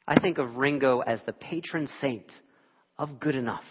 I 0.07 0.19
think 0.19 0.39
of 0.39 0.57
Ringo 0.57 1.01
as 1.01 1.21
the 1.27 1.31
patron 1.31 1.87
saint 2.01 2.25
of 2.97 3.19
good 3.19 3.35
enough. 3.35 3.65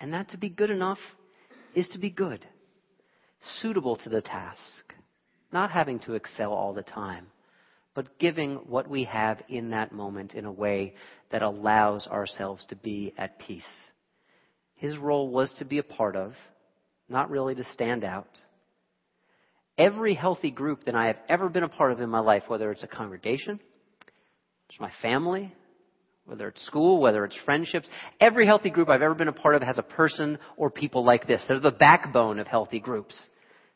And 0.00 0.12
that 0.12 0.30
to 0.30 0.36
be 0.36 0.48
good 0.48 0.70
enough 0.70 0.98
is 1.76 1.86
to 1.90 2.00
be 2.00 2.10
good, 2.10 2.44
suitable 3.60 3.94
to 3.98 4.08
the 4.08 4.22
task, 4.22 4.92
not 5.52 5.70
having 5.70 6.00
to 6.00 6.14
excel 6.14 6.52
all 6.52 6.74
the 6.74 6.82
time, 6.82 7.28
but 7.94 8.18
giving 8.18 8.56
what 8.66 8.88
we 8.88 9.04
have 9.04 9.40
in 9.48 9.70
that 9.70 9.92
moment 9.92 10.34
in 10.34 10.44
a 10.44 10.52
way 10.52 10.94
that 11.30 11.42
allows 11.42 12.06
ourselves 12.08 12.64
to 12.68 12.76
be 12.76 13.14
at 13.16 13.38
peace. 13.38 13.62
His 14.74 14.98
role 14.98 15.30
was 15.30 15.52
to 15.58 15.64
be 15.64 15.78
a 15.78 15.84
part 15.84 16.16
of, 16.16 16.34
not 17.08 17.30
really 17.30 17.54
to 17.54 17.64
stand 17.64 18.04
out. 18.04 18.28
Every 19.78 20.14
healthy 20.14 20.50
group 20.50 20.84
that 20.84 20.94
I 20.94 21.06
have 21.06 21.18
ever 21.28 21.48
been 21.48 21.62
a 21.62 21.68
part 21.68 21.92
of 21.92 22.00
in 22.00 22.10
my 22.10 22.20
life, 22.20 22.44
whether 22.48 22.70
it's 22.70 22.84
a 22.84 22.88
congregation, 22.88 23.60
it's 24.68 24.80
my 24.80 24.90
family, 25.02 25.52
whether 26.26 26.48
it's 26.48 26.64
school, 26.64 27.00
whether 27.00 27.24
it's 27.24 27.36
friendships. 27.44 27.88
Every 28.20 28.46
healthy 28.46 28.70
group 28.70 28.88
I've 28.88 29.02
ever 29.02 29.14
been 29.14 29.28
a 29.28 29.32
part 29.32 29.54
of 29.54 29.62
has 29.62 29.78
a 29.78 29.82
person 29.82 30.38
or 30.56 30.70
people 30.70 31.04
like 31.04 31.26
this. 31.26 31.42
They're 31.46 31.60
the 31.60 31.70
backbone 31.70 32.38
of 32.38 32.46
healthy 32.46 32.80
groups. 32.80 33.14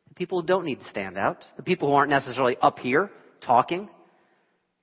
The 0.09 0.15
people 0.15 0.41
who 0.41 0.47
don't 0.47 0.65
need 0.65 0.81
to 0.81 0.89
stand 0.89 1.19
out. 1.19 1.45
The 1.57 1.63
people 1.63 1.89
who 1.89 1.95
aren't 1.95 2.11
necessarily 2.11 2.57
up 2.61 2.79
here 2.79 3.11
talking. 3.41 3.89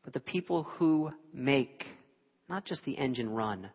But 0.06 0.14
the 0.14 0.20
people 0.20 0.64
who 0.64 1.12
make 1.34 1.84
not 2.48 2.64
just 2.64 2.86
the 2.86 2.98
engine 2.98 3.30
run, 3.30 3.70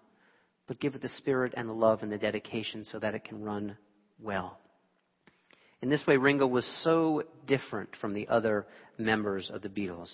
but 0.69 0.81
give 0.81 0.95
it 0.95 1.03
the 1.03 1.09
spirit 1.09 1.53
and 1.57 1.69
the 1.69 1.75
love 1.75 2.03
and 2.03 2.13
the 2.13 2.19
dedication 2.19 2.85
so 2.85 3.01
that 3.01 3.15
it 3.15 3.25
can 3.25 3.43
run 3.43 3.77
well. 4.23 4.57
In 5.83 5.91
this 5.91 6.07
way, 6.07 6.17
Ringo 6.17 6.47
was 6.47 6.65
so 6.85 7.25
different 7.47 7.91
from 8.01 8.15
the 8.15 8.29
other 8.29 8.67
members 8.97 9.51
of 9.53 9.63
the 9.63 9.69
Beatles. 9.69 10.13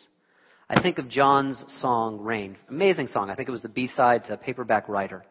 I 0.71 0.81
think 0.81 0.99
of 0.99 1.09
John's 1.09 1.63
song, 1.81 2.21
Rain. 2.21 2.57
Amazing 2.71 3.09
song. 3.09 3.31
I 3.31 3.35
think 3.35 3.49
it 3.49 3.53
was 3.53 3.63
the 3.63 3.69
B-side 3.69 4.25
to 4.25 4.37
Paperback 4.37 4.89
Writer. 4.89 5.25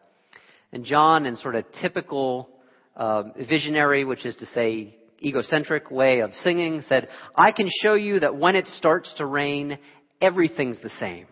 And 0.72 0.84
John, 0.84 1.26
in 1.26 1.36
sort 1.36 1.56
of 1.56 1.64
typical 1.80 2.48
uh, 2.94 3.24
visionary, 3.48 4.04
which 4.04 4.24
is 4.24 4.36
to 4.36 4.46
say 4.46 4.96
egocentric 5.22 5.90
way 5.90 6.20
of 6.20 6.32
singing, 6.42 6.82
said, 6.88 7.08
I 7.34 7.52
can 7.52 7.68
show 7.82 7.94
you 7.94 8.20
that 8.20 8.36
when 8.36 8.56
it 8.56 8.66
starts 8.68 9.12
to 9.14 9.26
rain, 9.26 9.78
everything's 10.20 10.80
the 10.80 10.90
same. 11.00 11.26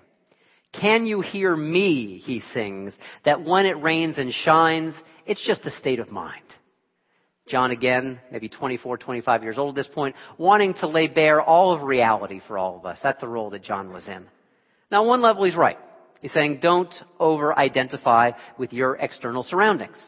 Can 0.73 1.07
you 1.07 1.21
hear 1.21 1.55
me, 1.57 2.19
he 2.19 2.41
sings, 2.53 2.95
that 3.25 3.45
when 3.45 3.67
it 3.67 3.81
rains 3.81 4.19
and 4.19 4.33
shines, 4.33 4.95
it's 5.25 5.45
just 5.47 5.64
a 5.67 5.71
state 5.79 6.00
of 6.00 6.11
mind. 6.11 6.43
John 7.47 7.71
again, 7.71 8.21
maybe 8.33 8.49
24, 8.49 8.99
25 8.99 9.43
years 9.43 9.59
old 9.59 9.76
at 9.79 9.85
this 9.85 9.95
point, 9.95 10.17
wanting 10.38 10.75
to 10.75 10.88
lay 10.88 11.09
bare 11.09 11.43
all 11.43 11.73
of 11.73 11.83
reality 11.83 12.41
for 12.49 12.59
all 12.59 12.76
of 12.76 12.87
us. 12.87 12.99
That's 13.03 13.21
the 13.21 13.29
role 13.29 13.50
that 13.50 13.62
John 13.62 13.93
was 13.93 14.07
in. 14.09 14.25
Now, 14.91 15.03
on 15.03 15.09
one 15.09 15.23
level, 15.23 15.45
he's 15.45 15.55
right. 15.55 15.79
He's 16.21 16.33
saying 16.33 16.61
don't 16.62 16.93
over-identify 17.21 18.33
with 18.59 18.73
your 18.73 18.97
external 18.97 19.43
surroundings. 19.43 20.03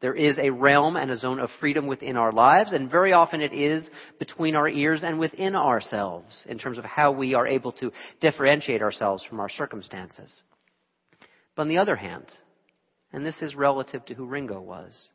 There 0.00 0.14
is 0.14 0.38
a 0.38 0.50
realm 0.50 0.96
and 0.96 1.10
a 1.10 1.16
zone 1.16 1.38
of 1.40 1.50
freedom 1.60 1.86
within 1.86 2.16
our 2.16 2.32
lives, 2.32 2.72
and 2.72 2.90
very 2.90 3.12
often 3.12 3.42
it 3.42 3.52
is 3.52 3.88
between 4.18 4.56
our 4.56 4.68
ears 4.68 5.02
and 5.02 5.18
within 5.18 5.54
ourselves 5.54 6.44
in 6.48 6.58
terms 6.58 6.78
of 6.78 6.84
how 6.84 7.12
we 7.12 7.34
are 7.34 7.46
able 7.46 7.72
to 7.72 7.92
differentiate 8.20 8.80
ourselves 8.80 9.24
from 9.24 9.40
our 9.40 9.50
circumstances. 9.50 10.42
But 11.54 11.62
on 11.62 11.68
the 11.68 11.78
other 11.78 11.96
hand, 11.96 12.24
and 13.12 13.26
this 13.26 13.42
is 13.42 13.54
relative 13.54 14.04
to 14.06 14.14
who 14.14 14.24
Ringo 14.24 14.60
was, 14.60 15.08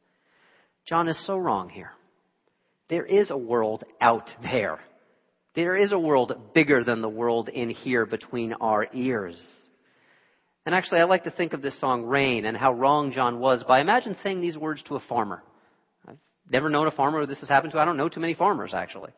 John 0.86 1.08
is 1.08 1.26
so 1.26 1.36
wrong 1.36 1.70
here. 1.70 1.92
There 2.88 3.06
is 3.06 3.32
a 3.32 3.38
world 3.38 3.84
out 4.00 4.30
there. 4.44 4.80
There 5.56 5.76
is 5.76 5.94
a 5.94 6.00
world 6.00 6.54
bigger 6.54 6.84
than 6.84 7.02
the 7.02 7.10
world 7.10 7.50
in 7.50 7.70
here 7.70 8.06
between 8.06 8.54
our 8.54 8.88
ears. 8.94 9.42
And 10.66 10.74
actually, 10.74 11.00
I 11.00 11.04
like 11.04 11.24
to 11.24 11.32
think 11.32 11.54
of 11.54 11.62
this 11.62 11.80
song, 11.80 12.06
Rain, 12.06 12.46
and 12.46 12.58
how 12.58 12.74
wrong 12.74 13.12
John 13.12 13.40
was 13.40 13.64
by 13.64 13.82
imagine 13.82 14.16
saying 14.24 14.42
these 14.42 14.58
words 14.58 14.82
to 14.84 14.96
a 14.96 15.00
farmer. 15.00 15.44
I've 16.08 16.18
never 16.50 16.70
known 16.70 16.88
a 16.88 16.92
farmer 16.92 17.22
who 17.22 17.28
this 17.28 17.40
has 17.42 17.50
happened 17.50 17.74
to. 17.74 17.80
I 17.80 17.86
don't 17.86 17.98
know 17.98 18.10
too 18.10 18.20
many 18.20 18.34
farmers, 18.34 18.74
actually. 18.74 19.12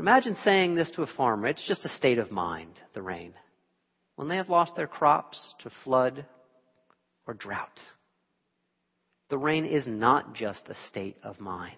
Imagine 0.00 0.36
saying 0.42 0.74
this 0.74 0.90
to 0.92 1.02
a 1.02 1.06
farmer. 1.06 1.46
It's 1.46 1.66
just 1.68 1.84
a 1.84 1.90
state 1.90 2.18
of 2.18 2.32
mind, 2.32 2.80
the 2.94 3.02
rain. 3.02 3.34
When 4.16 4.28
they 4.28 4.36
have 4.36 4.48
lost 4.48 4.74
their 4.74 4.88
crops 4.88 5.54
to 5.62 5.70
flood 5.84 6.26
or 7.26 7.34
drought. 7.34 7.78
The 9.28 9.38
rain 9.38 9.64
is 9.64 9.86
not 9.86 10.34
just 10.34 10.68
a 10.68 10.74
state 10.88 11.16
of 11.22 11.38
mind. 11.38 11.76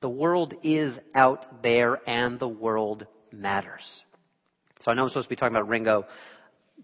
The 0.00 0.08
world 0.08 0.54
is 0.62 0.98
out 1.14 1.62
there 1.62 1.98
and 2.08 2.40
the 2.40 2.48
world 2.48 3.06
matters. 3.30 4.02
So 4.80 4.90
I 4.90 4.94
know 4.94 5.02
I'm 5.02 5.08
supposed 5.10 5.26
to 5.26 5.30
be 5.30 5.36
talking 5.36 5.54
about 5.54 5.68
Ringo. 5.68 6.06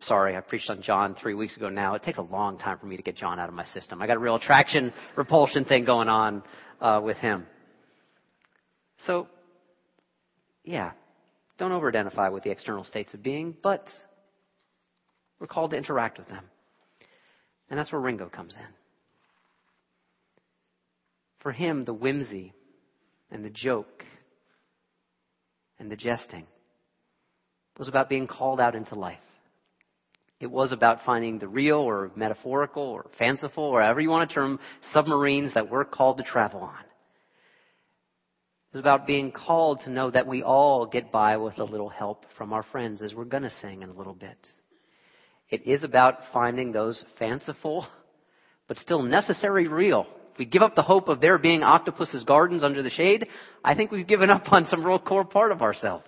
Sorry, 0.01 0.37
I 0.37 0.41
preached 0.41 0.71
on 0.71 0.81
John 0.81 1.17
three 1.21 1.35
weeks 1.35 1.57
ago 1.57 1.69
now. 1.69 1.95
It 1.95 2.03
takes 2.03 2.19
a 2.19 2.23
long 2.23 2.59
time 2.59 2.79
for 2.79 2.87
me 2.87 2.97
to 2.97 3.03
get 3.03 3.17
John 3.17 3.41
out 3.41 3.49
of 3.49 3.55
my 3.55 3.65
system. 3.65 4.01
I 4.01 4.07
got 4.07 4.17
a 4.17 4.21
real 4.21 4.37
attraction 4.37 4.93
repulsion 5.17 5.65
thing 5.65 5.85
going 5.85 6.09
on 6.09 6.43
uh, 6.81 7.01
with 7.03 7.17
him. 7.17 7.47
So, 9.07 9.29
yeah, 10.65 10.93
don't 11.59 11.73
over 11.73 11.89
identify 11.89 12.29
with 12.29 12.45
the 12.45 12.51
external 12.51 12.85
states 12.85 13.13
of 13.15 13.23
being, 13.23 13.57
but 13.63 13.89
we're 15.41 15.47
called 15.47 15.73
to 15.73 15.77
interact 15.77 16.19
with 16.19 16.29
them. 16.29 16.45
And 17.71 17.79
that's 17.79 17.93
where 17.93 18.01
Ringo 18.01 18.29
comes 18.29 18.55
in. 18.55 18.75
For 21.41 21.53
him, 21.53 21.85
the 21.85 21.95
whimsy 21.95 22.53
and 23.31 23.45
the 23.45 23.51
joke 23.51 24.05
and 25.79 25.91
the 25.91 25.97
jesting 25.97 26.47
was 27.79 27.89
about 27.89 28.09
being 28.09 28.27
called 28.27 28.61
out 28.61 28.75
into 28.75 28.95
life. 28.95 29.19
It 30.41 30.51
was 30.51 30.71
about 30.71 31.05
finding 31.05 31.39
the 31.39 31.49
real 31.49 31.79
or 31.79 32.13
metaphorical 32.15 32.83
or 32.83 33.07
fanciful 33.19 33.65
or 33.65 33.83
however 33.83 34.01
you 34.01 34.11
want 34.11 34.29
to 34.29 34.35
term 34.35 34.61
submarines 34.93 35.55
that 35.55 35.69
we're 35.69 35.85
called 35.85 36.19
to 36.19 36.23
travel 36.23 36.61
on. 36.61 36.79
It 38.71 38.77
was 38.77 38.81
about 38.81 39.07
being 39.07 39.33
called 39.33 39.81
to 39.81 39.91
know 39.91 40.11
that 40.11 40.27
we 40.27 40.43
all 40.43 40.87
get 40.87 41.11
by 41.11 41.39
with 41.39 41.59
a 41.59 41.65
little 41.65 41.89
help 41.89 42.25
from 42.37 42.53
our 42.53 42.63
friends 42.63 43.03
as 43.03 43.15
we're 43.15 43.25
going 43.25 43.43
to 43.43 43.51
sing 43.63 43.83
in 43.83 43.89
a 43.89 43.95
little 43.95 44.15
bit. 44.15 44.37
It 45.49 45.67
is 45.67 45.83
about 45.83 46.19
finding 46.33 46.71
those 46.71 47.03
fanciful 47.19 47.87
but 48.69 48.77
still 48.77 49.03
necessary 49.03 49.67
real. 49.67 50.07
If 50.33 50.39
we 50.39 50.45
give 50.45 50.63
up 50.63 50.77
the 50.77 50.83
hope 50.83 51.09
of 51.09 51.21
there 51.21 51.39
being 51.39 51.63
octopus's 51.63 52.23
gardens 52.23 52.63
under 52.63 52.83
the 52.83 52.91
shade, 52.91 53.27
I 53.65 53.75
think 53.75 53.91
we've 53.91 54.07
given 54.07 54.31
up 54.31 54.53
on 54.53 54.67
some 54.67 54.85
real 54.85 54.99
core 54.99 55.25
part 55.25 55.51
of 55.51 55.63
ourselves. 55.63 56.05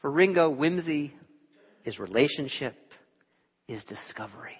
For 0.00 0.10
Ringo, 0.10 0.50
whimsy 0.50 1.14
is 1.84 1.98
relationship, 1.98 2.74
is 3.68 3.84
discovery. 3.84 4.56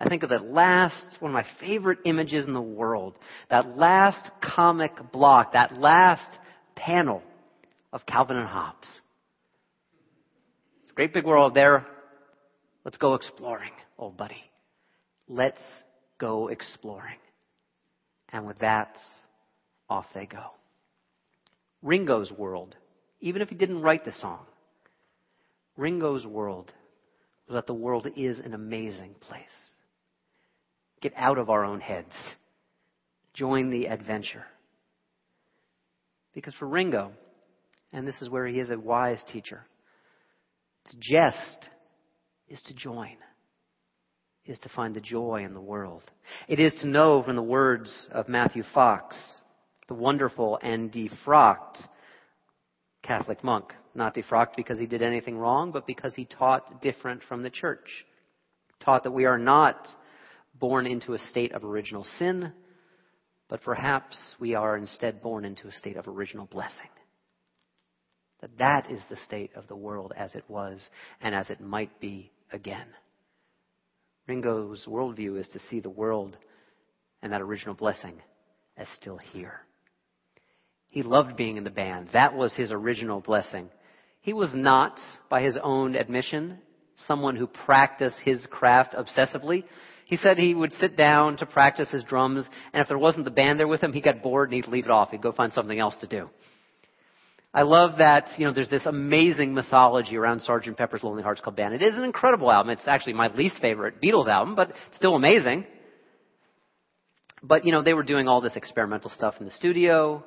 I 0.00 0.08
think 0.08 0.22
of 0.22 0.30
that 0.30 0.46
last, 0.46 1.16
one 1.20 1.30
of 1.30 1.34
my 1.34 1.46
favorite 1.60 1.98
images 2.06 2.46
in 2.46 2.54
the 2.54 2.60
world, 2.60 3.16
that 3.50 3.76
last 3.76 4.30
comic 4.42 4.92
block, 5.12 5.52
that 5.52 5.78
last 5.78 6.38
panel 6.74 7.22
of 7.92 8.06
Calvin 8.06 8.38
and 8.38 8.48
Hobbes. 8.48 8.88
It's 10.82 10.90
a 10.90 10.94
great 10.94 11.12
big 11.12 11.26
world 11.26 11.54
there. 11.54 11.86
Let's 12.84 12.96
go 12.96 13.14
exploring, 13.14 13.72
old 13.98 14.16
buddy. 14.16 14.42
Let's 15.28 15.60
go 16.18 16.48
exploring. 16.48 17.18
And 18.30 18.46
with 18.46 18.58
that, 18.60 18.96
off 19.90 20.06
they 20.14 20.24
go. 20.24 20.44
Ringo's 21.82 22.32
world, 22.32 22.74
even 23.20 23.42
if 23.42 23.48
he 23.48 23.54
didn't 23.54 23.82
write 23.82 24.04
the 24.04 24.12
song, 24.12 24.46
Ringo's 25.76 26.24
world 26.24 26.72
was 27.50 27.56
that 27.56 27.66
the 27.66 27.74
world 27.74 28.06
is 28.16 28.38
an 28.38 28.54
amazing 28.54 29.12
place. 29.20 29.42
Get 31.02 31.12
out 31.16 31.36
of 31.36 31.50
our 31.50 31.64
own 31.64 31.80
heads. 31.80 32.14
Join 33.34 33.70
the 33.70 33.86
adventure. 33.86 34.44
Because 36.32 36.54
for 36.54 36.68
Ringo, 36.68 37.10
and 37.92 38.06
this 38.06 38.22
is 38.22 38.28
where 38.28 38.46
he 38.46 38.60
is 38.60 38.70
a 38.70 38.78
wise 38.78 39.22
teacher, 39.32 39.66
to 40.86 40.96
jest 41.00 41.68
is 42.48 42.62
to 42.62 42.74
join, 42.74 43.16
is 44.46 44.58
to 44.60 44.68
find 44.68 44.94
the 44.94 45.00
joy 45.00 45.42
in 45.44 45.52
the 45.52 45.60
world. 45.60 46.02
It 46.46 46.60
is 46.60 46.72
to 46.82 46.88
know 46.88 47.20
from 47.24 47.34
the 47.34 47.42
words 47.42 48.08
of 48.12 48.28
Matthew 48.28 48.62
Fox, 48.72 49.16
the 49.88 49.94
wonderful 49.94 50.56
and 50.62 50.92
defrocked 50.92 51.78
Catholic 53.02 53.42
monk. 53.42 53.72
Not 53.94 54.14
defrocked 54.14 54.56
because 54.56 54.78
he 54.78 54.86
did 54.86 55.02
anything 55.02 55.36
wrong, 55.36 55.72
but 55.72 55.86
because 55.86 56.14
he 56.14 56.24
taught 56.24 56.80
different 56.80 57.22
from 57.28 57.42
the 57.42 57.50
church. 57.50 57.88
Taught 58.80 59.04
that 59.04 59.10
we 59.10 59.24
are 59.24 59.38
not 59.38 59.88
born 60.58 60.86
into 60.86 61.14
a 61.14 61.18
state 61.18 61.52
of 61.52 61.64
original 61.64 62.04
sin, 62.18 62.52
but 63.48 63.62
perhaps 63.62 64.16
we 64.38 64.54
are 64.54 64.76
instead 64.76 65.22
born 65.22 65.44
into 65.44 65.66
a 65.66 65.72
state 65.72 65.96
of 65.96 66.06
original 66.06 66.46
blessing. 66.46 66.88
That 68.40 68.56
that 68.58 68.90
is 68.90 69.02
the 69.10 69.18
state 69.24 69.50
of 69.54 69.66
the 69.66 69.76
world 69.76 70.12
as 70.16 70.34
it 70.34 70.44
was 70.48 70.88
and 71.20 71.34
as 71.34 71.50
it 71.50 71.60
might 71.60 72.00
be 72.00 72.30
again. 72.52 72.86
Ringo's 74.26 74.86
worldview 74.88 75.38
is 75.38 75.48
to 75.48 75.58
see 75.68 75.80
the 75.80 75.90
world 75.90 76.36
and 77.22 77.32
that 77.32 77.42
original 77.42 77.74
blessing 77.74 78.22
as 78.76 78.86
still 78.96 79.18
here. 79.18 79.60
He 80.90 81.02
loved 81.02 81.36
being 81.36 81.56
in 81.56 81.64
the 81.64 81.70
band. 81.70 82.10
That 82.12 82.34
was 82.34 82.54
his 82.54 82.72
original 82.72 83.20
blessing. 83.20 83.68
He 84.20 84.32
was 84.32 84.50
not, 84.54 84.98
by 85.28 85.42
his 85.42 85.56
own 85.62 85.94
admission, 85.94 86.58
someone 87.06 87.36
who 87.36 87.46
practiced 87.46 88.16
his 88.22 88.44
craft 88.50 88.94
obsessively. 88.94 89.64
He 90.04 90.16
said 90.16 90.36
he 90.36 90.54
would 90.54 90.72
sit 90.74 90.96
down 90.96 91.36
to 91.38 91.46
practice 91.46 91.88
his 91.88 92.04
drums, 92.04 92.48
and 92.72 92.82
if 92.82 92.88
there 92.88 92.98
wasn't 92.98 93.24
the 93.24 93.30
band 93.30 93.58
there 93.58 93.68
with 93.68 93.82
him, 93.82 93.92
he 93.92 94.00
got 94.00 94.22
bored 94.22 94.50
and 94.50 94.56
he'd 94.56 94.70
leave 94.70 94.84
it 94.84 94.90
off. 94.90 95.10
He'd 95.10 95.22
go 95.22 95.32
find 95.32 95.52
something 95.52 95.78
else 95.78 95.96
to 96.00 96.06
do. 96.06 96.28
I 97.52 97.62
love 97.62 97.98
that, 97.98 98.26
you 98.36 98.46
know, 98.46 98.52
there's 98.52 98.68
this 98.68 98.86
amazing 98.86 99.54
mythology 99.54 100.16
around 100.16 100.40
Sgt. 100.40 100.76
Pepper's 100.76 101.02
Lonely 101.02 101.22
Hearts 101.22 101.40
Club 101.40 101.56
Band. 101.56 101.74
It 101.74 101.82
is 101.82 101.96
an 101.96 102.04
incredible 102.04 102.50
album. 102.50 102.70
It's 102.70 102.86
actually 102.86 103.14
my 103.14 103.28
least 103.34 103.58
favorite 103.60 104.00
Beatles 104.00 104.28
album, 104.28 104.54
but 104.54 104.72
still 104.92 105.16
amazing. 105.16 105.64
But, 107.42 107.64
you 107.64 107.72
know, 107.72 107.82
they 107.82 107.94
were 107.94 108.04
doing 108.04 108.28
all 108.28 108.40
this 108.40 108.54
experimental 108.54 109.10
stuff 109.10 109.34
in 109.40 109.46
the 109.46 109.52
studio. 109.52 110.24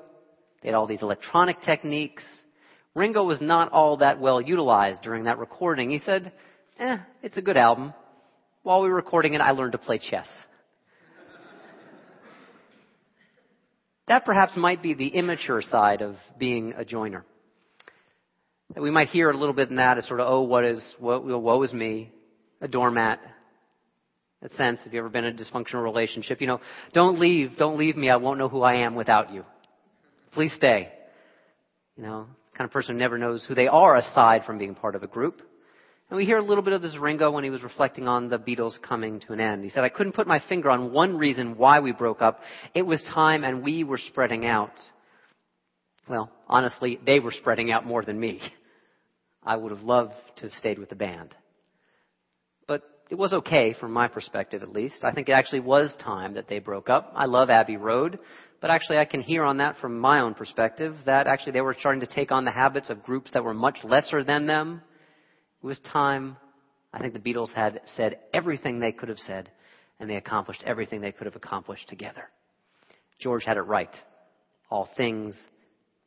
They 0.61 0.69
had 0.69 0.75
all 0.75 0.87
these 0.87 1.01
electronic 1.01 1.61
techniques. 1.61 2.23
Ringo 2.95 3.23
was 3.23 3.41
not 3.41 3.71
all 3.71 3.97
that 3.97 4.19
well 4.19 4.39
utilized 4.39 5.01
during 5.01 5.23
that 5.23 5.39
recording. 5.39 5.89
He 5.89 5.99
said, 5.99 6.31
eh, 6.79 6.97
it's 7.23 7.37
a 7.37 7.41
good 7.41 7.57
album. 7.57 7.93
While 8.61 8.81
we 8.81 8.89
were 8.89 8.95
recording 8.95 9.33
it, 9.33 9.41
I 9.41 9.51
learned 9.51 9.71
to 9.71 9.77
play 9.77 9.97
chess. 9.97 10.27
that 14.07 14.25
perhaps 14.25 14.55
might 14.55 14.83
be 14.83 14.93
the 14.93 15.07
immature 15.07 15.61
side 15.61 16.01
of 16.01 16.15
being 16.37 16.73
a 16.77 16.85
joiner. 16.85 17.25
That 18.75 18.81
we 18.81 18.91
might 18.91 19.09
hear 19.09 19.29
a 19.29 19.37
little 19.37 19.53
bit 19.53 19.69
in 19.69 19.77
that 19.77 19.97
as 19.97 20.07
sort 20.07 20.19
of, 20.19 20.27
oh, 20.29 20.41
what 20.41 20.63
is, 20.63 20.81
what, 20.99 21.25
woe 21.25 21.63
is 21.63 21.73
me, 21.73 22.11
a 22.61 22.67
doormat. 22.67 23.19
That 24.41 24.51
sense, 24.51 24.79
if 24.85 24.93
you've 24.93 24.99
ever 24.99 25.09
been 25.09 25.25
in 25.25 25.37
a 25.37 25.43
dysfunctional 25.43 25.83
relationship, 25.83 26.41
you 26.41 26.47
know, 26.47 26.59
don't 26.93 27.19
leave, 27.19 27.57
don't 27.57 27.77
leave 27.77 27.95
me, 27.97 28.09
I 28.09 28.17
won't 28.17 28.39
know 28.39 28.49
who 28.49 28.61
I 28.61 28.85
am 28.85 28.93
without 28.93 29.33
you. 29.33 29.45
Please 30.31 30.53
stay. 30.53 30.91
You 31.97 32.03
know, 32.03 32.27
kind 32.57 32.67
of 32.67 32.71
person 32.71 32.95
who 32.95 32.99
never 32.99 33.17
knows 33.17 33.45
who 33.45 33.55
they 33.55 33.67
are 33.67 33.95
aside 33.95 34.45
from 34.45 34.57
being 34.57 34.75
part 34.75 34.95
of 34.95 35.03
a 35.03 35.07
group. 35.07 35.41
And 36.09 36.17
we 36.17 36.25
hear 36.25 36.37
a 36.37 36.43
little 36.43 36.63
bit 36.63 36.73
of 36.73 36.81
this 36.81 36.97
Ringo 36.97 37.31
when 37.31 37.43
he 37.43 37.49
was 37.49 37.63
reflecting 37.63 38.07
on 38.07 38.29
the 38.29 38.37
Beatles 38.37 38.79
coming 38.81 39.19
to 39.21 39.33
an 39.33 39.39
end. 39.39 39.63
He 39.63 39.69
said, 39.69 39.83
I 39.83 39.89
couldn't 39.89 40.13
put 40.13 40.27
my 40.27 40.41
finger 40.47 40.69
on 40.69 40.91
one 40.91 41.17
reason 41.17 41.57
why 41.57 41.79
we 41.79 41.91
broke 41.91 42.21
up. 42.21 42.41
It 42.75 42.83
was 42.83 43.01
time 43.13 43.43
and 43.43 43.63
we 43.63 43.83
were 43.83 43.97
spreading 43.97 44.45
out. 44.45 44.73
Well, 46.07 46.29
honestly, 46.47 46.99
they 47.03 47.19
were 47.19 47.31
spreading 47.31 47.71
out 47.71 47.85
more 47.85 48.03
than 48.03 48.19
me. 48.19 48.41
I 49.41 49.55
would 49.55 49.71
have 49.71 49.81
loved 49.81 50.13
to 50.37 50.43
have 50.43 50.53
stayed 50.53 50.77
with 50.77 50.89
the 50.89 50.95
band. 50.95 51.33
But 52.67 52.83
it 53.09 53.15
was 53.15 53.33
okay 53.33 53.73
from 53.73 53.91
my 53.91 54.07
perspective 54.07 54.61
at 54.61 54.69
least. 54.69 55.03
I 55.03 55.13
think 55.13 55.29
it 55.29 55.33
actually 55.33 55.61
was 55.61 55.95
time 56.03 56.35
that 56.35 56.47
they 56.47 56.59
broke 56.59 56.89
up. 56.89 57.11
I 57.15 57.25
love 57.25 57.49
Abbey 57.49 57.77
Road. 57.77 58.19
But 58.63 58.71
actually, 58.71 58.97
I 58.97 59.03
can 59.03 59.19
hear 59.19 59.43
on 59.43 59.57
that 59.57 59.77
from 59.79 59.99
my 59.99 60.21
own 60.21 60.35
perspective 60.35 60.95
that 61.05 61.27
actually 61.27 61.51
they 61.51 61.59
were 61.59 61.75
starting 61.77 61.99
to 61.99 62.07
take 62.07 62.31
on 62.31 62.45
the 62.45 62.51
habits 62.51 62.89
of 62.89 63.03
groups 63.03 63.29
that 63.33 63.43
were 63.43 63.53
much 63.53 63.79
lesser 63.83 64.23
than 64.23 64.47
them. 64.47 64.81
It 65.61 65.67
was 65.67 65.81
time. 65.81 66.37
I 66.93 66.99
think 66.99 67.11
the 67.11 67.19
Beatles 67.19 67.51
had 67.51 67.81
said 67.97 68.19
everything 68.33 68.79
they 68.79 68.93
could 68.93 69.09
have 69.09 69.19
said, 69.19 69.51
and 69.99 70.09
they 70.09 70.15
accomplished 70.15 70.63
everything 70.65 71.01
they 71.01 71.11
could 71.11 71.25
have 71.25 71.35
accomplished 71.35 71.89
together. 71.89 72.29
George 73.19 73.43
had 73.43 73.57
it 73.57 73.63
right. 73.63 73.93
All 74.69 74.87
things 74.95 75.35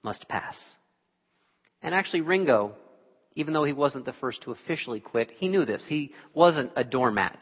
must 0.02 0.26
pass. 0.26 0.56
And 1.82 1.94
actually, 1.94 2.22
Ringo, 2.22 2.72
even 3.34 3.52
though 3.52 3.64
he 3.64 3.74
wasn't 3.74 4.06
the 4.06 4.14
first 4.14 4.40
to 4.44 4.52
officially 4.52 5.00
quit, 5.00 5.30
he 5.36 5.48
knew 5.48 5.66
this. 5.66 5.84
He 5.86 6.12
wasn't 6.32 6.72
a 6.74 6.84
doormat. 6.84 7.38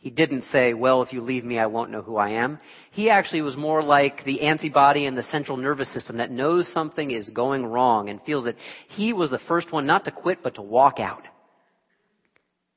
He 0.00 0.08
didn't 0.08 0.44
say, 0.50 0.72
well, 0.72 1.02
if 1.02 1.12
you 1.12 1.20
leave 1.20 1.44
me, 1.44 1.58
I 1.58 1.66
won't 1.66 1.90
know 1.90 2.00
who 2.00 2.16
I 2.16 2.30
am. 2.30 2.58
He 2.90 3.10
actually 3.10 3.42
was 3.42 3.54
more 3.54 3.82
like 3.82 4.24
the 4.24 4.40
antibody 4.46 5.04
in 5.04 5.14
the 5.14 5.22
central 5.24 5.58
nervous 5.58 5.92
system 5.92 6.16
that 6.16 6.30
knows 6.30 6.72
something 6.72 7.10
is 7.10 7.28
going 7.28 7.66
wrong 7.66 8.08
and 8.08 8.18
feels 8.22 8.44
that 8.44 8.56
he 8.88 9.12
was 9.12 9.28
the 9.28 9.40
first 9.46 9.70
one 9.72 9.86
not 9.86 10.06
to 10.06 10.10
quit, 10.10 10.38
but 10.42 10.54
to 10.54 10.62
walk 10.62 11.00
out. 11.00 11.24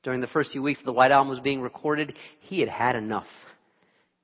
During 0.02 0.20
the 0.20 0.26
first 0.26 0.52
few 0.52 0.62
weeks 0.62 0.80
that 0.80 0.84
the 0.84 0.92
White 0.92 1.12
Album 1.12 1.30
was 1.30 1.40
being 1.40 1.62
recorded, 1.62 2.14
he 2.40 2.60
had 2.60 2.68
had 2.68 2.94
enough. 2.94 3.26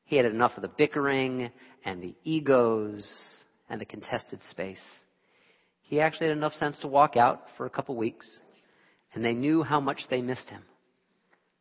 He 0.05 0.17
had 0.17 0.27
enough 0.27 0.53
of 0.57 0.63
the 0.63 0.69
bickering 0.69 1.51
and 1.87 2.03
the 2.03 2.15
egos 2.23 3.11
and 3.71 3.81
the 3.81 3.87
contested 3.87 4.41
space. 4.51 4.83
He 5.81 6.01
actually 6.01 6.29
had 6.29 6.37
enough 6.37 6.53
sense 6.53 6.77
to 6.83 6.87
walk 6.87 7.17
out 7.17 7.45
for 7.57 7.65
a 7.65 7.71
couple 7.71 7.97
weeks, 7.97 8.27
and 9.15 9.25
they 9.25 9.33
knew 9.33 9.63
how 9.63 9.81
much 9.81 10.03
they 10.11 10.21
missed 10.21 10.51
him. 10.51 10.63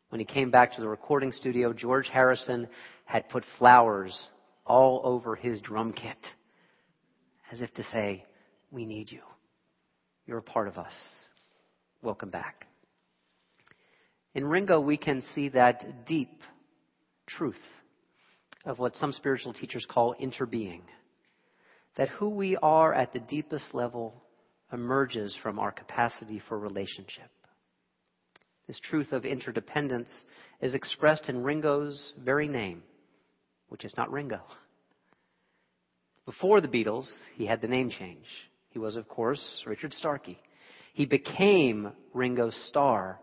When 0.10 0.20
he 0.20 0.26
came 0.26 0.50
back 0.50 0.74
to 0.74 0.82
the 0.82 0.88
recording 0.88 1.32
studio, 1.32 1.72
George 1.72 2.10
Harrison 2.12 2.68
had 3.06 3.30
put 3.30 3.46
flowers 3.58 4.30
all 4.66 5.02
over 5.04 5.36
his 5.36 5.62
drum 5.62 5.94
kit, 5.94 6.18
as 7.52 7.62
if 7.62 7.74
to 7.76 7.84
say, 7.92 8.26
We 8.72 8.86
need 8.86 9.12
you. 9.12 9.22
You're 10.26 10.40
a 10.40 10.44
part 10.44 10.68
of 10.68 10.78
us. 10.78 10.94
Welcome 12.02 12.30
back. 12.30 12.66
In 14.34 14.46
Ringo, 14.46 14.80
we 14.80 14.98
can 14.98 15.24
see 15.36 15.50
that 15.50 16.08
deep 16.08 16.42
truth 17.28 17.56
of 18.66 18.80
what 18.80 18.96
some 18.96 19.12
spiritual 19.12 19.54
teachers 19.54 19.86
call 19.90 20.16
interbeing. 20.22 20.82
That 21.98 22.10
who 22.10 22.30
we 22.30 22.56
are 22.58 22.94
at 22.94 23.14
the 23.14 23.20
deepest 23.20 23.74
level 23.74 24.24
emerges 24.72 25.38
from 25.42 25.60
our 25.60 25.72
capacity 25.72 26.42
for 26.48 26.58
relationship. 26.58 27.30
This 28.70 28.80
truth 28.80 29.14
of 29.14 29.26
interdependence 29.26 30.12
is 30.62 30.76
expressed 30.76 31.28
in 31.28 31.42
Ringo's 31.42 32.14
very 32.24 32.48
name, 32.48 32.84
which 33.70 33.84
is 33.84 33.92
not 33.98 34.12
Ringo. 34.12 34.42
Before 36.28 36.62
the 36.62 36.68
Beatles, 36.68 37.10
he 37.34 37.48
had 37.48 37.62
the 37.62 37.68
name 37.68 37.90
change. 37.90 38.28
He 38.70 38.78
was, 38.78 38.96
of 38.96 39.10
course, 39.10 39.64
Richard 39.66 39.96
Starkey. 39.96 40.38
He 40.94 41.08
became 41.08 41.92
Ringo 42.14 42.52
Starr 42.68 43.20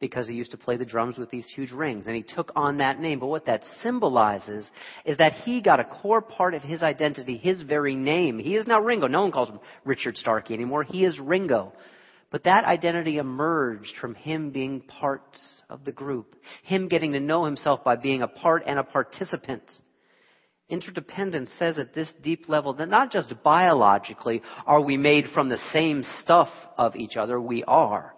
because 0.00 0.26
he 0.26 0.32
used 0.32 0.52
to 0.52 0.56
play 0.56 0.78
the 0.78 0.86
drums 0.86 1.18
with 1.18 1.30
these 1.30 1.46
huge 1.54 1.72
rings 1.72 2.06
and 2.06 2.16
he 2.16 2.22
took 2.22 2.50
on 2.56 2.78
that 2.78 2.98
name. 2.98 3.18
But 3.18 3.26
what 3.26 3.44
that 3.44 3.64
symbolizes 3.82 4.66
is 5.04 5.18
that 5.18 5.34
he 5.44 5.60
got 5.60 5.78
a 5.78 5.84
core 5.84 6.22
part 6.22 6.54
of 6.54 6.62
his 6.62 6.82
identity, 6.82 7.36
his 7.36 7.60
very 7.60 7.94
name. 7.94 8.38
He 8.38 8.56
is 8.56 8.66
now 8.66 8.80
Ringo. 8.80 9.08
No 9.08 9.20
one 9.20 9.32
calls 9.32 9.50
him 9.50 9.60
Richard 9.84 10.16
Starkey 10.16 10.54
anymore. 10.54 10.84
He 10.84 11.04
is 11.04 11.20
Ringo. 11.20 11.74
But 12.30 12.44
that 12.44 12.64
identity 12.64 13.18
emerged 13.18 13.94
from 14.00 14.14
him 14.14 14.50
being 14.50 14.80
part 14.80 15.38
of 15.70 15.84
the 15.84 15.92
group, 15.92 16.34
him 16.64 16.88
getting 16.88 17.12
to 17.12 17.20
know 17.20 17.44
himself 17.44 17.84
by 17.84 17.96
being 17.96 18.22
a 18.22 18.28
part 18.28 18.64
and 18.66 18.78
a 18.78 18.84
participant. 18.84 19.62
Interdependence 20.68 21.50
says 21.58 21.78
at 21.78 21.94
this 21.94 22.12
deep 22.22 22.48
level 22.48 22.74
that 22.74 22.88
not 22.88 23.12
just 23.12 23.32
biologically 23.44 24.42
are 24.66 24.80
we 24.80 24.96
made 24.96 25.26
from 25.32 25.48
the 25.48 25.60
same 25.72 26.02
stuff 26.20 26.48
of 26.76 26.96
each 26.96 27.16
other, 27.16 27.40
we 27.40 27.62
are, 27.64 28.12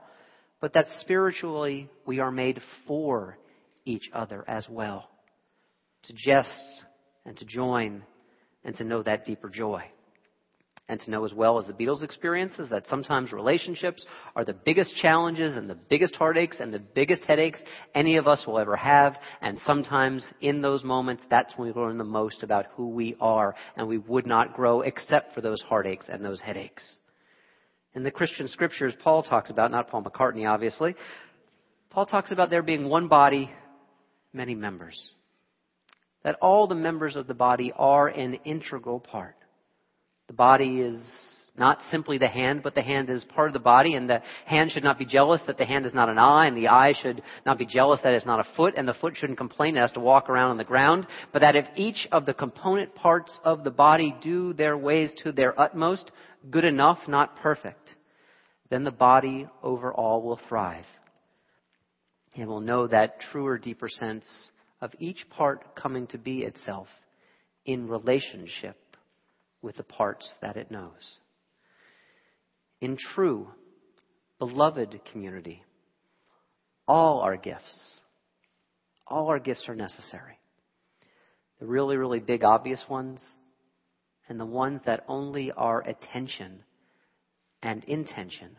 but 0.60 0.72
that 0.72 0.86
spiritually 1.00 1.90
we 2.06 2.20
are 2.20 2.30
made 2.30 2.60
for 2.86 3.36
each 3.84 4.10
other 4.14 4.42
as 4.48 4.66
well. 4.70 5.10
To 6.04 6.14
jest 6.14 6.84
and 7.26 7.36
to 7.36 7.44
join 7.44 8.02
and 8.64 8.74
to 8.76 8.84
know 8.84 9.02
that 9.02 9.26
deeper 9.26 9.50
joy 9.50 9.84
and 10.88 10.98
to 11.00 11.10
know 11.10 11.24
as 11.24 11.34
well 11.34 11.58
as 11.58 11.66
the 11.66 11.72
Beatles 11.72 12.02
experiences 12.02 12.68
that 12.70 12.86
sometimes 12.86 13.32
relationships 13.32 14.06
are 14.34 14.44
the 14.44 14.54
biggest 14.54 14.96
challenges 14.96 15.56
and 15.56 15.68
the 15.68 15.74
biggest 15.74 16.14
heartaches 16.16 16.60
and 16.60 16.72
the 16.72 16.78
biggest 16.78 17.24
headaches 17.24 17.60
any 17.94 18.16
of 18.16 18.26
us 18.26 18.46
will 18.46 18.58
ever 18.58 18.76
have. 18.76 19.16
And 19.42 19.58
sometimes 19.60 20.26
in 20.40 20.62
those 20.62 20.84
moments, 20.84 21.22
that's 21.28 21.52
when 21.56 21.68
we 21.68 21.80
learn 21.80 21.98
the 21.98 22.04
most 22.04 22.42
about 22.42 22.66
who 22.74 22.88
we 22.88 23.16
are. 23.20 23.54
And 23.76 23.86
we 23.86 23.98
would 23.98 24.26
not 24.26 24.54
grow 24.54 24.80
except 24.80 25.34
for 25.34 25.42
those 25.42 25.60
heartaches 25.68 26.06
and 26.08 26.24
those 26.24 26.40
headaches. 26.40 26.82
In 27.94 28.02
the 28.02 28.10
Christian 28.10 28.48
scriptures, 28.48 28.94
Paul 29.02 29.22
talks 29.22 29.50
about, 29.50 29.70
not 29.70 29.88
Paul 29.90 30.02
McCartney 30.02 30.48
obviously, 30.48 30.94
Paul 31.90 32.06
talks 32.06 32.32
about 32.32 32.50
there 32.50 32.62
being 32.62 32.88
one 32.88 33.08
body, 33.08 33.50
many 34.32 34.54
members. 34.54 35.12
That 36.22 36.36
all 36.40 36.66
the 36.66 36.74
members 36.74 37.16
of 37.16 37.26
the 37.26 37.34
body 37.34 37.72
are 37.76 38.08
an 38.08 38.34
integral 38.44 39.00
part. 39.00 39.37
The 40.28 40.34
body 40.34 40.80
is 40.80 41.02
not 41.56 41.80
simply 41.90 42.18
the 42.18 42.28
hand, 42.28 42.62
but 42.62 42.74
the 42.74 42.82
hand 42.82 43.10
is 43.10 43.24
part 43.24 43.48
of 43.48 43.54
the 43.54 43.58
body, 43.58 43.94
and 43.94 44.08
the 44.08 44.22
hand 44.44 44.70
should 44.70 44.84
not 44.84 44.98
be 44.98 45.04
jealous 45.04 45.40
that 45.46 45.58
the 45.58 45.64
hand 45.64 45.86
is 45.86 45.94
not 45.94 46.08
an 46.08 46.18
eye, 46.18 46.46
and 46.46 46.56
the 46.56 46.68
eye 46.68 46.92
should 46.92 47.22
not 47.44 47.58
be 47.58 47.66
jealous 47.66 48.00
that 48.02 48.14
it's 48.14 48.26
not 48.26 48.38
a 48.38 48.54
foot, 48.54 48.74
and 48.76 48.86
the 48.86 48.94
foot 48.94 49.16
shouldn't 49.16 49.38
complain 49.38 49.76
it 49.76 49.80
has 49.80 49.90
to 49.92 50.00
walk 50.00 50.28
around 50.28 50.50
on 50.50 50.56
the 50.56 50.64
ground, 50.64 51.06
but 51.32 51.40
that 51.40 51.56
if 51.56 51.66
each 51.74 52.06
of 52.12 52.26
the 52.26 52.34
component 52.34 52.94
parts 52.94 53.40
of 53.42 53.64
the 53.64 53.70
body 53.70 54.14
do 54.22 54.52
their 54.52 54.76
ways 54.76 55.12
to 55.24 55.32
their 55.32 55.58
utmost, 55.60 56.10
good 56.50 56.64
enough, 56.64 56.98
not 57.08 57.36
perfect, 57.38 57.96
then 58.70 58.84
the 58.84 58.90
body 58.90 59.48
overall 59.62 60.22
will 60.22 60.40
thrive. 60.48 60.86
And 62.36 62.46
will 62.46 62.60
know 62.60 62.86
that 62.86 63.20
truer, 63.32 63.58
deeper 63.58 63.88
sense 63.88 64.24
of 64.80 64.92
each 65.00 65.28
part 65.30 65.74
coming 65.74 66.06
to 66.08 66.18
be 66.18 66.42
itself 66.42 66.86
in 67.64 67.88
relationship 67.88 68.76
with 69.62 69.76
the 69.76 69.82
parts 69.82 70.34
that 70.40 70.56
it 70.56 70.70
knows. 70.70 71.18
In 72.80 72.96
true, 72.96 73.48
beloved 74.38 75.00
community, 75.10 75.64
all 76.86 77.20
our 77.20 77.36
gifts, 77.36 78.00
all 79.06 79.28
our 79.28 79.38
gifts 79.38 79.68
are 79.68 79.74
necessary. 79.74 80.38
The 81.60 81.66
really, 81.66 81.96
really 81.96 82.20
big, 82.20 82.44
obvious 82.44 82.84
ones, 82.88 83.20
and 84.28 84.38
the 84.38 84.46
ones 84.46 84.80
that 84.86 85.04
only 85.08 85.50
our 85.52 85.80
attention 85.80 86.62
and 87.62 87.82
intention 87.84 88.56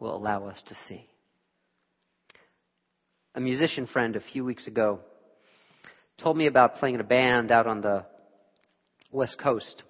will 0.00 0.16
allow 0.16 0.46
us 0.46 0.60
to 0.66 0.74
see. 0.88 1.06
A 3.34 3.40
musician 3.40 3.86
friend 3.86 4.16
a 4.16 4.20
few 4.20 4.44
weeks 4.44 4.66
ago 4.66 5.00
told 6.20 6.36
me 6.36 6.46
about 6.46 6.76
playing 6.76 6.96
in 6.96 7.00
a 7.00 7.04
band 7.04 7.52
out 7.52 7.68
on 7.68 7.80
the 7.80 8.04
West 9.12 9.38
Coast 9.38 9.84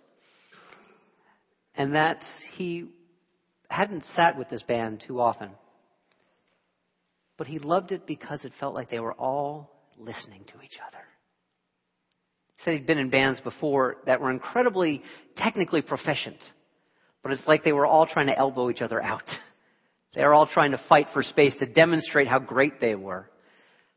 and 1.79 1.95
that 1.95 2.23
he 2.57 2.87
hadn't 3.71 4.05
sat 4.15 4.37
with 4.37 4.51
this 4.51 4.63
band 4.65 5.03
too 5.07 5.21
often. 5.21 5.51
But 7.39 7.47
he 7.47 7.61
loved 7.61 7.93
it 7.93 8.07
because 8.07 8.45
it 8.45 8.53
felt 8.59 8.75
like 8.75 8.91
they 8.91 8.99
were 8.99 9.15
all 9.15 9.71
listening 9.97 10.43
to 10.47 10.61
each 10.63 10.79
other. 10.87 10.99
He 12.57 12.65
said 12.65 12.75
he'd 12.75 12.87
been 12.87 12.99
in 12.99 13.11
bands 13.11 13.41
before 13.41 13.99
that 14.07 14.21
were 14.21 14.33
incredibly 14.33 15.03
technically 15.37 15.81
proficient, 15.81 16.39
but 17.23 17.31
it's 17.31 17.47
like 17.47 17.63
they 17.63 17.73
were 17.73 17.87
all 17.87 18.07
trying 18.07 18.27
to 18.27 18.37
elbow 18.37 18.69
each 18.69 18.83
other 18.83 19.01
out. 19.01 19.23
They 20.15 20.25
were 20.25 20.33
all 20.33 20.47
trying 20.47 20.71
to 20.71 20.81
fight 20.89 21.09
for 21.13 21.23
space 21.23 21.55
to 21.61 21.67
demonstrate 21.67 22.27
how 22.27 22.39
great 22.39 22.81
they 22.81 22.95
were. 22.95 23.31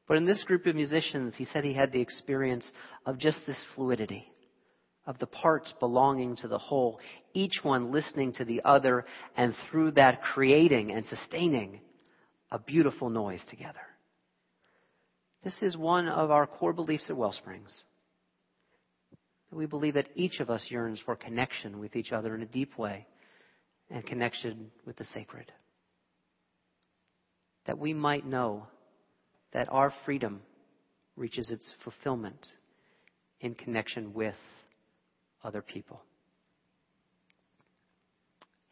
But 0.09 0.17
in 0.17 0.25
this 0.25 0.43
group 0.43 0.65
of 0.65 0.75
musicians, 0.75 1.33
he 1.35 1.45
said 1.45 1.63
he 1.63 1.73
had 1.73 1.93
the 1.93 2.01
experience 2.01 2.69
of 3.05 3.17
just 3.17 3.39
this 3.47 3.57
fluidity 3.73 4.30
of 5.05 5.17
the 5.19 5.27
parts 5.27 5.73
belonging 5.79 6.35
to 6.37 6.47
the 6.47 6.57
whole, 6.57 6.99
each 7.33 7.59
one 7.63 7.91
listening 7.91 8.33
to 8.33 8.45
the 8.45 8.61
other, 8.63 9.05
and 9.35 9.55
through 9.69 9.91
that 9.91 10.21
creating 10.21 10.91
and 10.91 11.05
sustaining 11.07 11.81
a 12.51 12.59
beautiful 12.59 13.09
noise 13.09 13.41
together. 13.49 13.79
This 15.43 15.55
is 15.61 15.75
one 15.75 16.07
of 16.07 16.29
our 16.29 16.45
core 16.45 16.73
beliefs 16.73 17.07
at 17.09 17.17
Wellsprings. 17.17 17.83
We 19.51 19.65
believe 19.65 19.95
that 19.95 20.09
each 20.15 20.39
of 20.39 20.49
us 20.49 20.67
yearns 20.69 21.01
for 21.03 21.15
connection 21.15 21.79
with 21.79 21.95
each 21.95 22.11
other 22.11 22.35
in 22.35 22.41
a 22.41 22.45
deep 22.45 22.77
way 22.77 23.07
and 23.89 24.05
connection 24.05 24.71
with 24.85 24.95
the 24.97 25.03
sacred. 25.05 25.51
That 27.65 27.77
we 27.77 27.93
might 27.93 28.25
know 28.25 28.67
that 29.51 29.67
our 29.69 29.91
freedom 30.05 30.41
reaches 31.17 31.49
its 31.49 31.75
fulfillment 31.83 32.47
in 33.41 33.55
connection 33.55 34.13
with 34.13 34.35
other 35.43 35.61
people. 35.61 36.01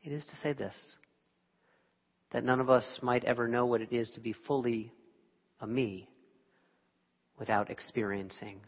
It 0.04 0.12
is 0.12 0.26
to 0.26 0.36
say 0.38 0.54
this 0.54 0.76
that 2.32 2.44
none 2.44 2.60
of 2.60 2.70
us 2.70 3.00
might 3.02 3.24
ever 3.24 3.48
know 3.48 3.66
what 3.66 3.82
it 3.82 3.92
is 3.92 4.10
to 4.12 4.20
be 4.20 4.34
fully 4.46 4.94
a 5.62 5.68
me 5.68 6.08
without 7.40 7.72
experiencing 7.72 8.60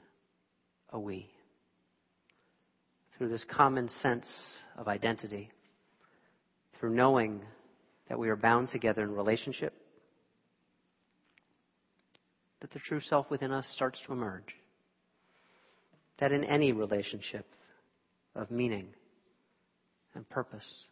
a 0.89 0.99
we. 0.99 1.29
Through 3.17 3.29
this 3.29 3.45
common 3.51 3.87
sense 4.01 4.25
of 4.77 4.87
identity, 4.87 5.51
through 6.79 6.95
knowing 6.95 7.41
that 8.09 8.17
we 8.17 8.29
are 8.29 8.35
bound 8.35 8.69
together 8.69 9.03
in 9.03 9.11
relationship, 9.11 9.73
that 12.61 12.71
the 12.71 12.79
true 12.79 12.99
self 12.99 13.29
within 13.29 13.51
us 13.51 13.67
starts 13.75 13.99
to 14.05 14.13
emerge. 14.13 14.55
That 16.19 16.31
in 16.31 16.43
any 16.43 16.71
relationship, 16.71 17.45
of 18.35 18.51
meaning 18.51 18.87
and 20.15 20.27
purpose, 20.29 20.85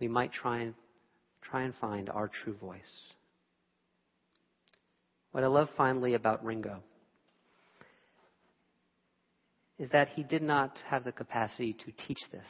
we 0.00 0.08
might 0.08 0.32
try 0.32 0.60
and, 0.60 0.74
try 1.42 1.62
and 1.62 1.74
find 1.80 2.08
our 2.10 2.28
true 2.28 2.54
voice. 2.54 3.12
What 5.32 5.44
I 5.44 5.48
love 5.48 5.68
finally 5.76 6.14
about 6.14 6.44
Ringo 6.44 6.82
is 9.78 9.90
that 9.90 10.08
he 10.08 10.22
did 10.22 10.42
not 10.42 10.78
have 10.88 11.04
the 11.04 11.12
capacity 11.12 11.74
to 11.74 11.92
teach 12.06 12.20
this. 12.32 12.48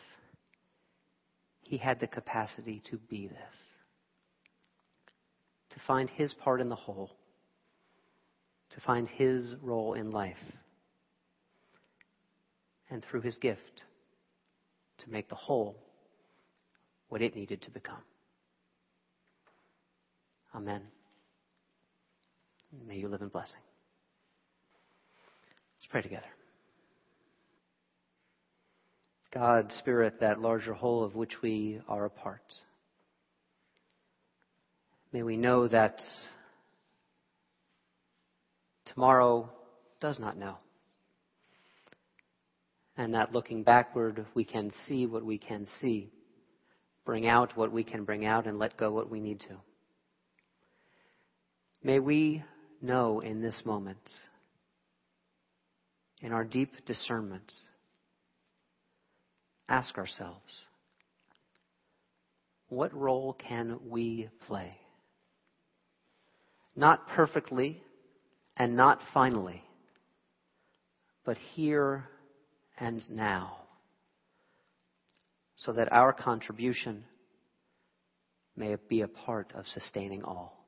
He 1.62 1.76
had 1.76 1.98
the 1.98 2.06
capacity 2.06 2.80
to 2.90 2.96
be 2.96 3.26
this. 3.26 3.36
To 5.70 5.80
find 5.86 6.08
his 6.08 6.32
part 6.34 6.60
in 6.60 6.68
the 6.68 6.76
whole. 6.76 7.10
To 8.70 8.80
find 8.80 9.08
his 9.08 9.54
role 9.62 9.94
in 9.94 10.12
life 10.12 10.38
and 12.90 13.04
through 13.04 13.20
his 13.20 13.36
gift 13.38 13.82
to 14.98 15.10
make 15.10 15.28
the 15.28 15.34
whole 15.34 15.76
what 17.08 17.22
it 17.22 17.34
needed 17.34 17.62
to 17.62 17.70
become. 17.70 18.02
Amen. 20.54 20.82
May 22.86 22.96
you 22.96 23.08
live 23.08 23.22
in 23.22 23.28
blessing. 23.28 23.60
Let's 25.76 25.86
pray 25.90 26.02
together. 26.02 26.26
God, 29.32 29.70
Spirit, 29.78 30.20
that 30.20 30.40
larger 30.40 30.72
whole 30.72 31.04
of 31.04 31.14
which 31.14 31.42
we 31.42 31.80
are 31.88 32.06
a 32.06 32.10
part. 32.10 32.54
May 35.12 35.22
we 35.22 35.36
know 35.36 35.68
that 35.68 36.00
tomorrow 38.86 39.50
does 40.00 40.18
not 40.18 40.38
know 40.38 40.56
and 42.96 43.14
that 43.14 43.32
looking 43.32 43.62
backward, 43.62 44.24
we 44.34 44.44
can 44.44 44.72
see 44.86 45.06
what 45.06 45.24
we 45.24 45.38
can 45.38 45.66
see, 45.80 46.10
bring 47.04 47.26
out 47.26 47.56
what 47.56 47.70
we 47.70 47.84
can 47.84 48.04
bring 48.04 48.24
out, 48.24 48.46
and 48.46 48.58
let 48.58 48.76
go 48.76 48.90
what 48.90 49.10
we 49.10 49.20
need 49.20 49.40
to. 49.40 49.56
May 51.82 52.00
we 52.00 52.42
know 52.80 53.20
in 53.20 53.42
this 53.42 53.62
moment, 53.64 53.98
in 56.22 56.32
our 56.32 56.44
deep 56.44 56.72
discernment, 56.86 57.52
ask 59.68 59.98
ourselves, 59.98 60.64
what 62.68 62.92
role 62.94 63.34
can 63.34 63.78
we 63.88 64.28
play? 64.46 64.78
Not 66.74 67.08
perfectly 67.08 67.82
and 68.56 68.76
not 68.76 69.00
finally, 69.12 69.62
but 71.24 71.36
here 71.54 72.08
and 72.78 73.02
now, 73.10 73.56
so 75.56 75.72
that 75.72 75.92
our 75.92 76.12
contribution 76.12 77.04
may 78.56 78.76
be 78.88 79.02
a 79.02 79.08
part 79.08 79.52
of 79.54 79.66
sustaining 79.66 80.22
all. 80.22 80.64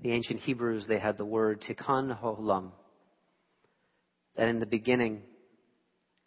The 0.00 0.12
ancient 0.12 0.40
Hebrews, 0.40 0.86
they 0.86 0.98
had 0.98 1.16
the 1.16 1.24
word 1.24 1.62
tikkun 1.62 2.20
olam, 2.22 2.70
that 4.36 4.48
in 4.48 4.60
the 4.60 4.66
beginning 4.66 5.22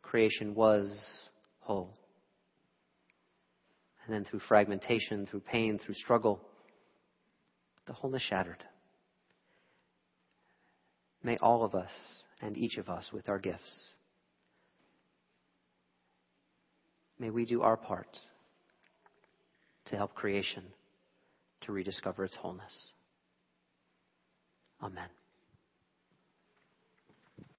creation 0.02 0.56
was 0.56 0.89
whole. 1.60 1.93
And 4.06 4.15
then 4.15 4.24
through 4.24 4.39
fragmentation, 4.48 5.28
through 5.28 5.41
pain, 5.41 5.80
through 5.80 5.96
struggle, 5.96 6.39
the 7.88 7.93
wholeness 7.93 8.22
shattered. 8.22 8.63
May 11.24 11.38
all 11.38 11.65
of 11.65 11.76
us 11.76 11.91
and 12.41 12.58
each 12.58 12.78
of 12.78 12.89
us 12.89 13.10
with 13.12 13.30
our 13.30 13.39
gifts, 13.39 13.93
may 17.19 17.30
we 17.30 17.45
do 17.45 17.62
our 17.62 17.78
part 17.78 18.17
to 19.86 19.95
help 19.95 20.13
creation 20.13 20.63
to 21.62 21.71
rediscover 21.71 22.26
its 22.26 22.36
wholeness. 22.36 22.91
Amen. 24.82 25.10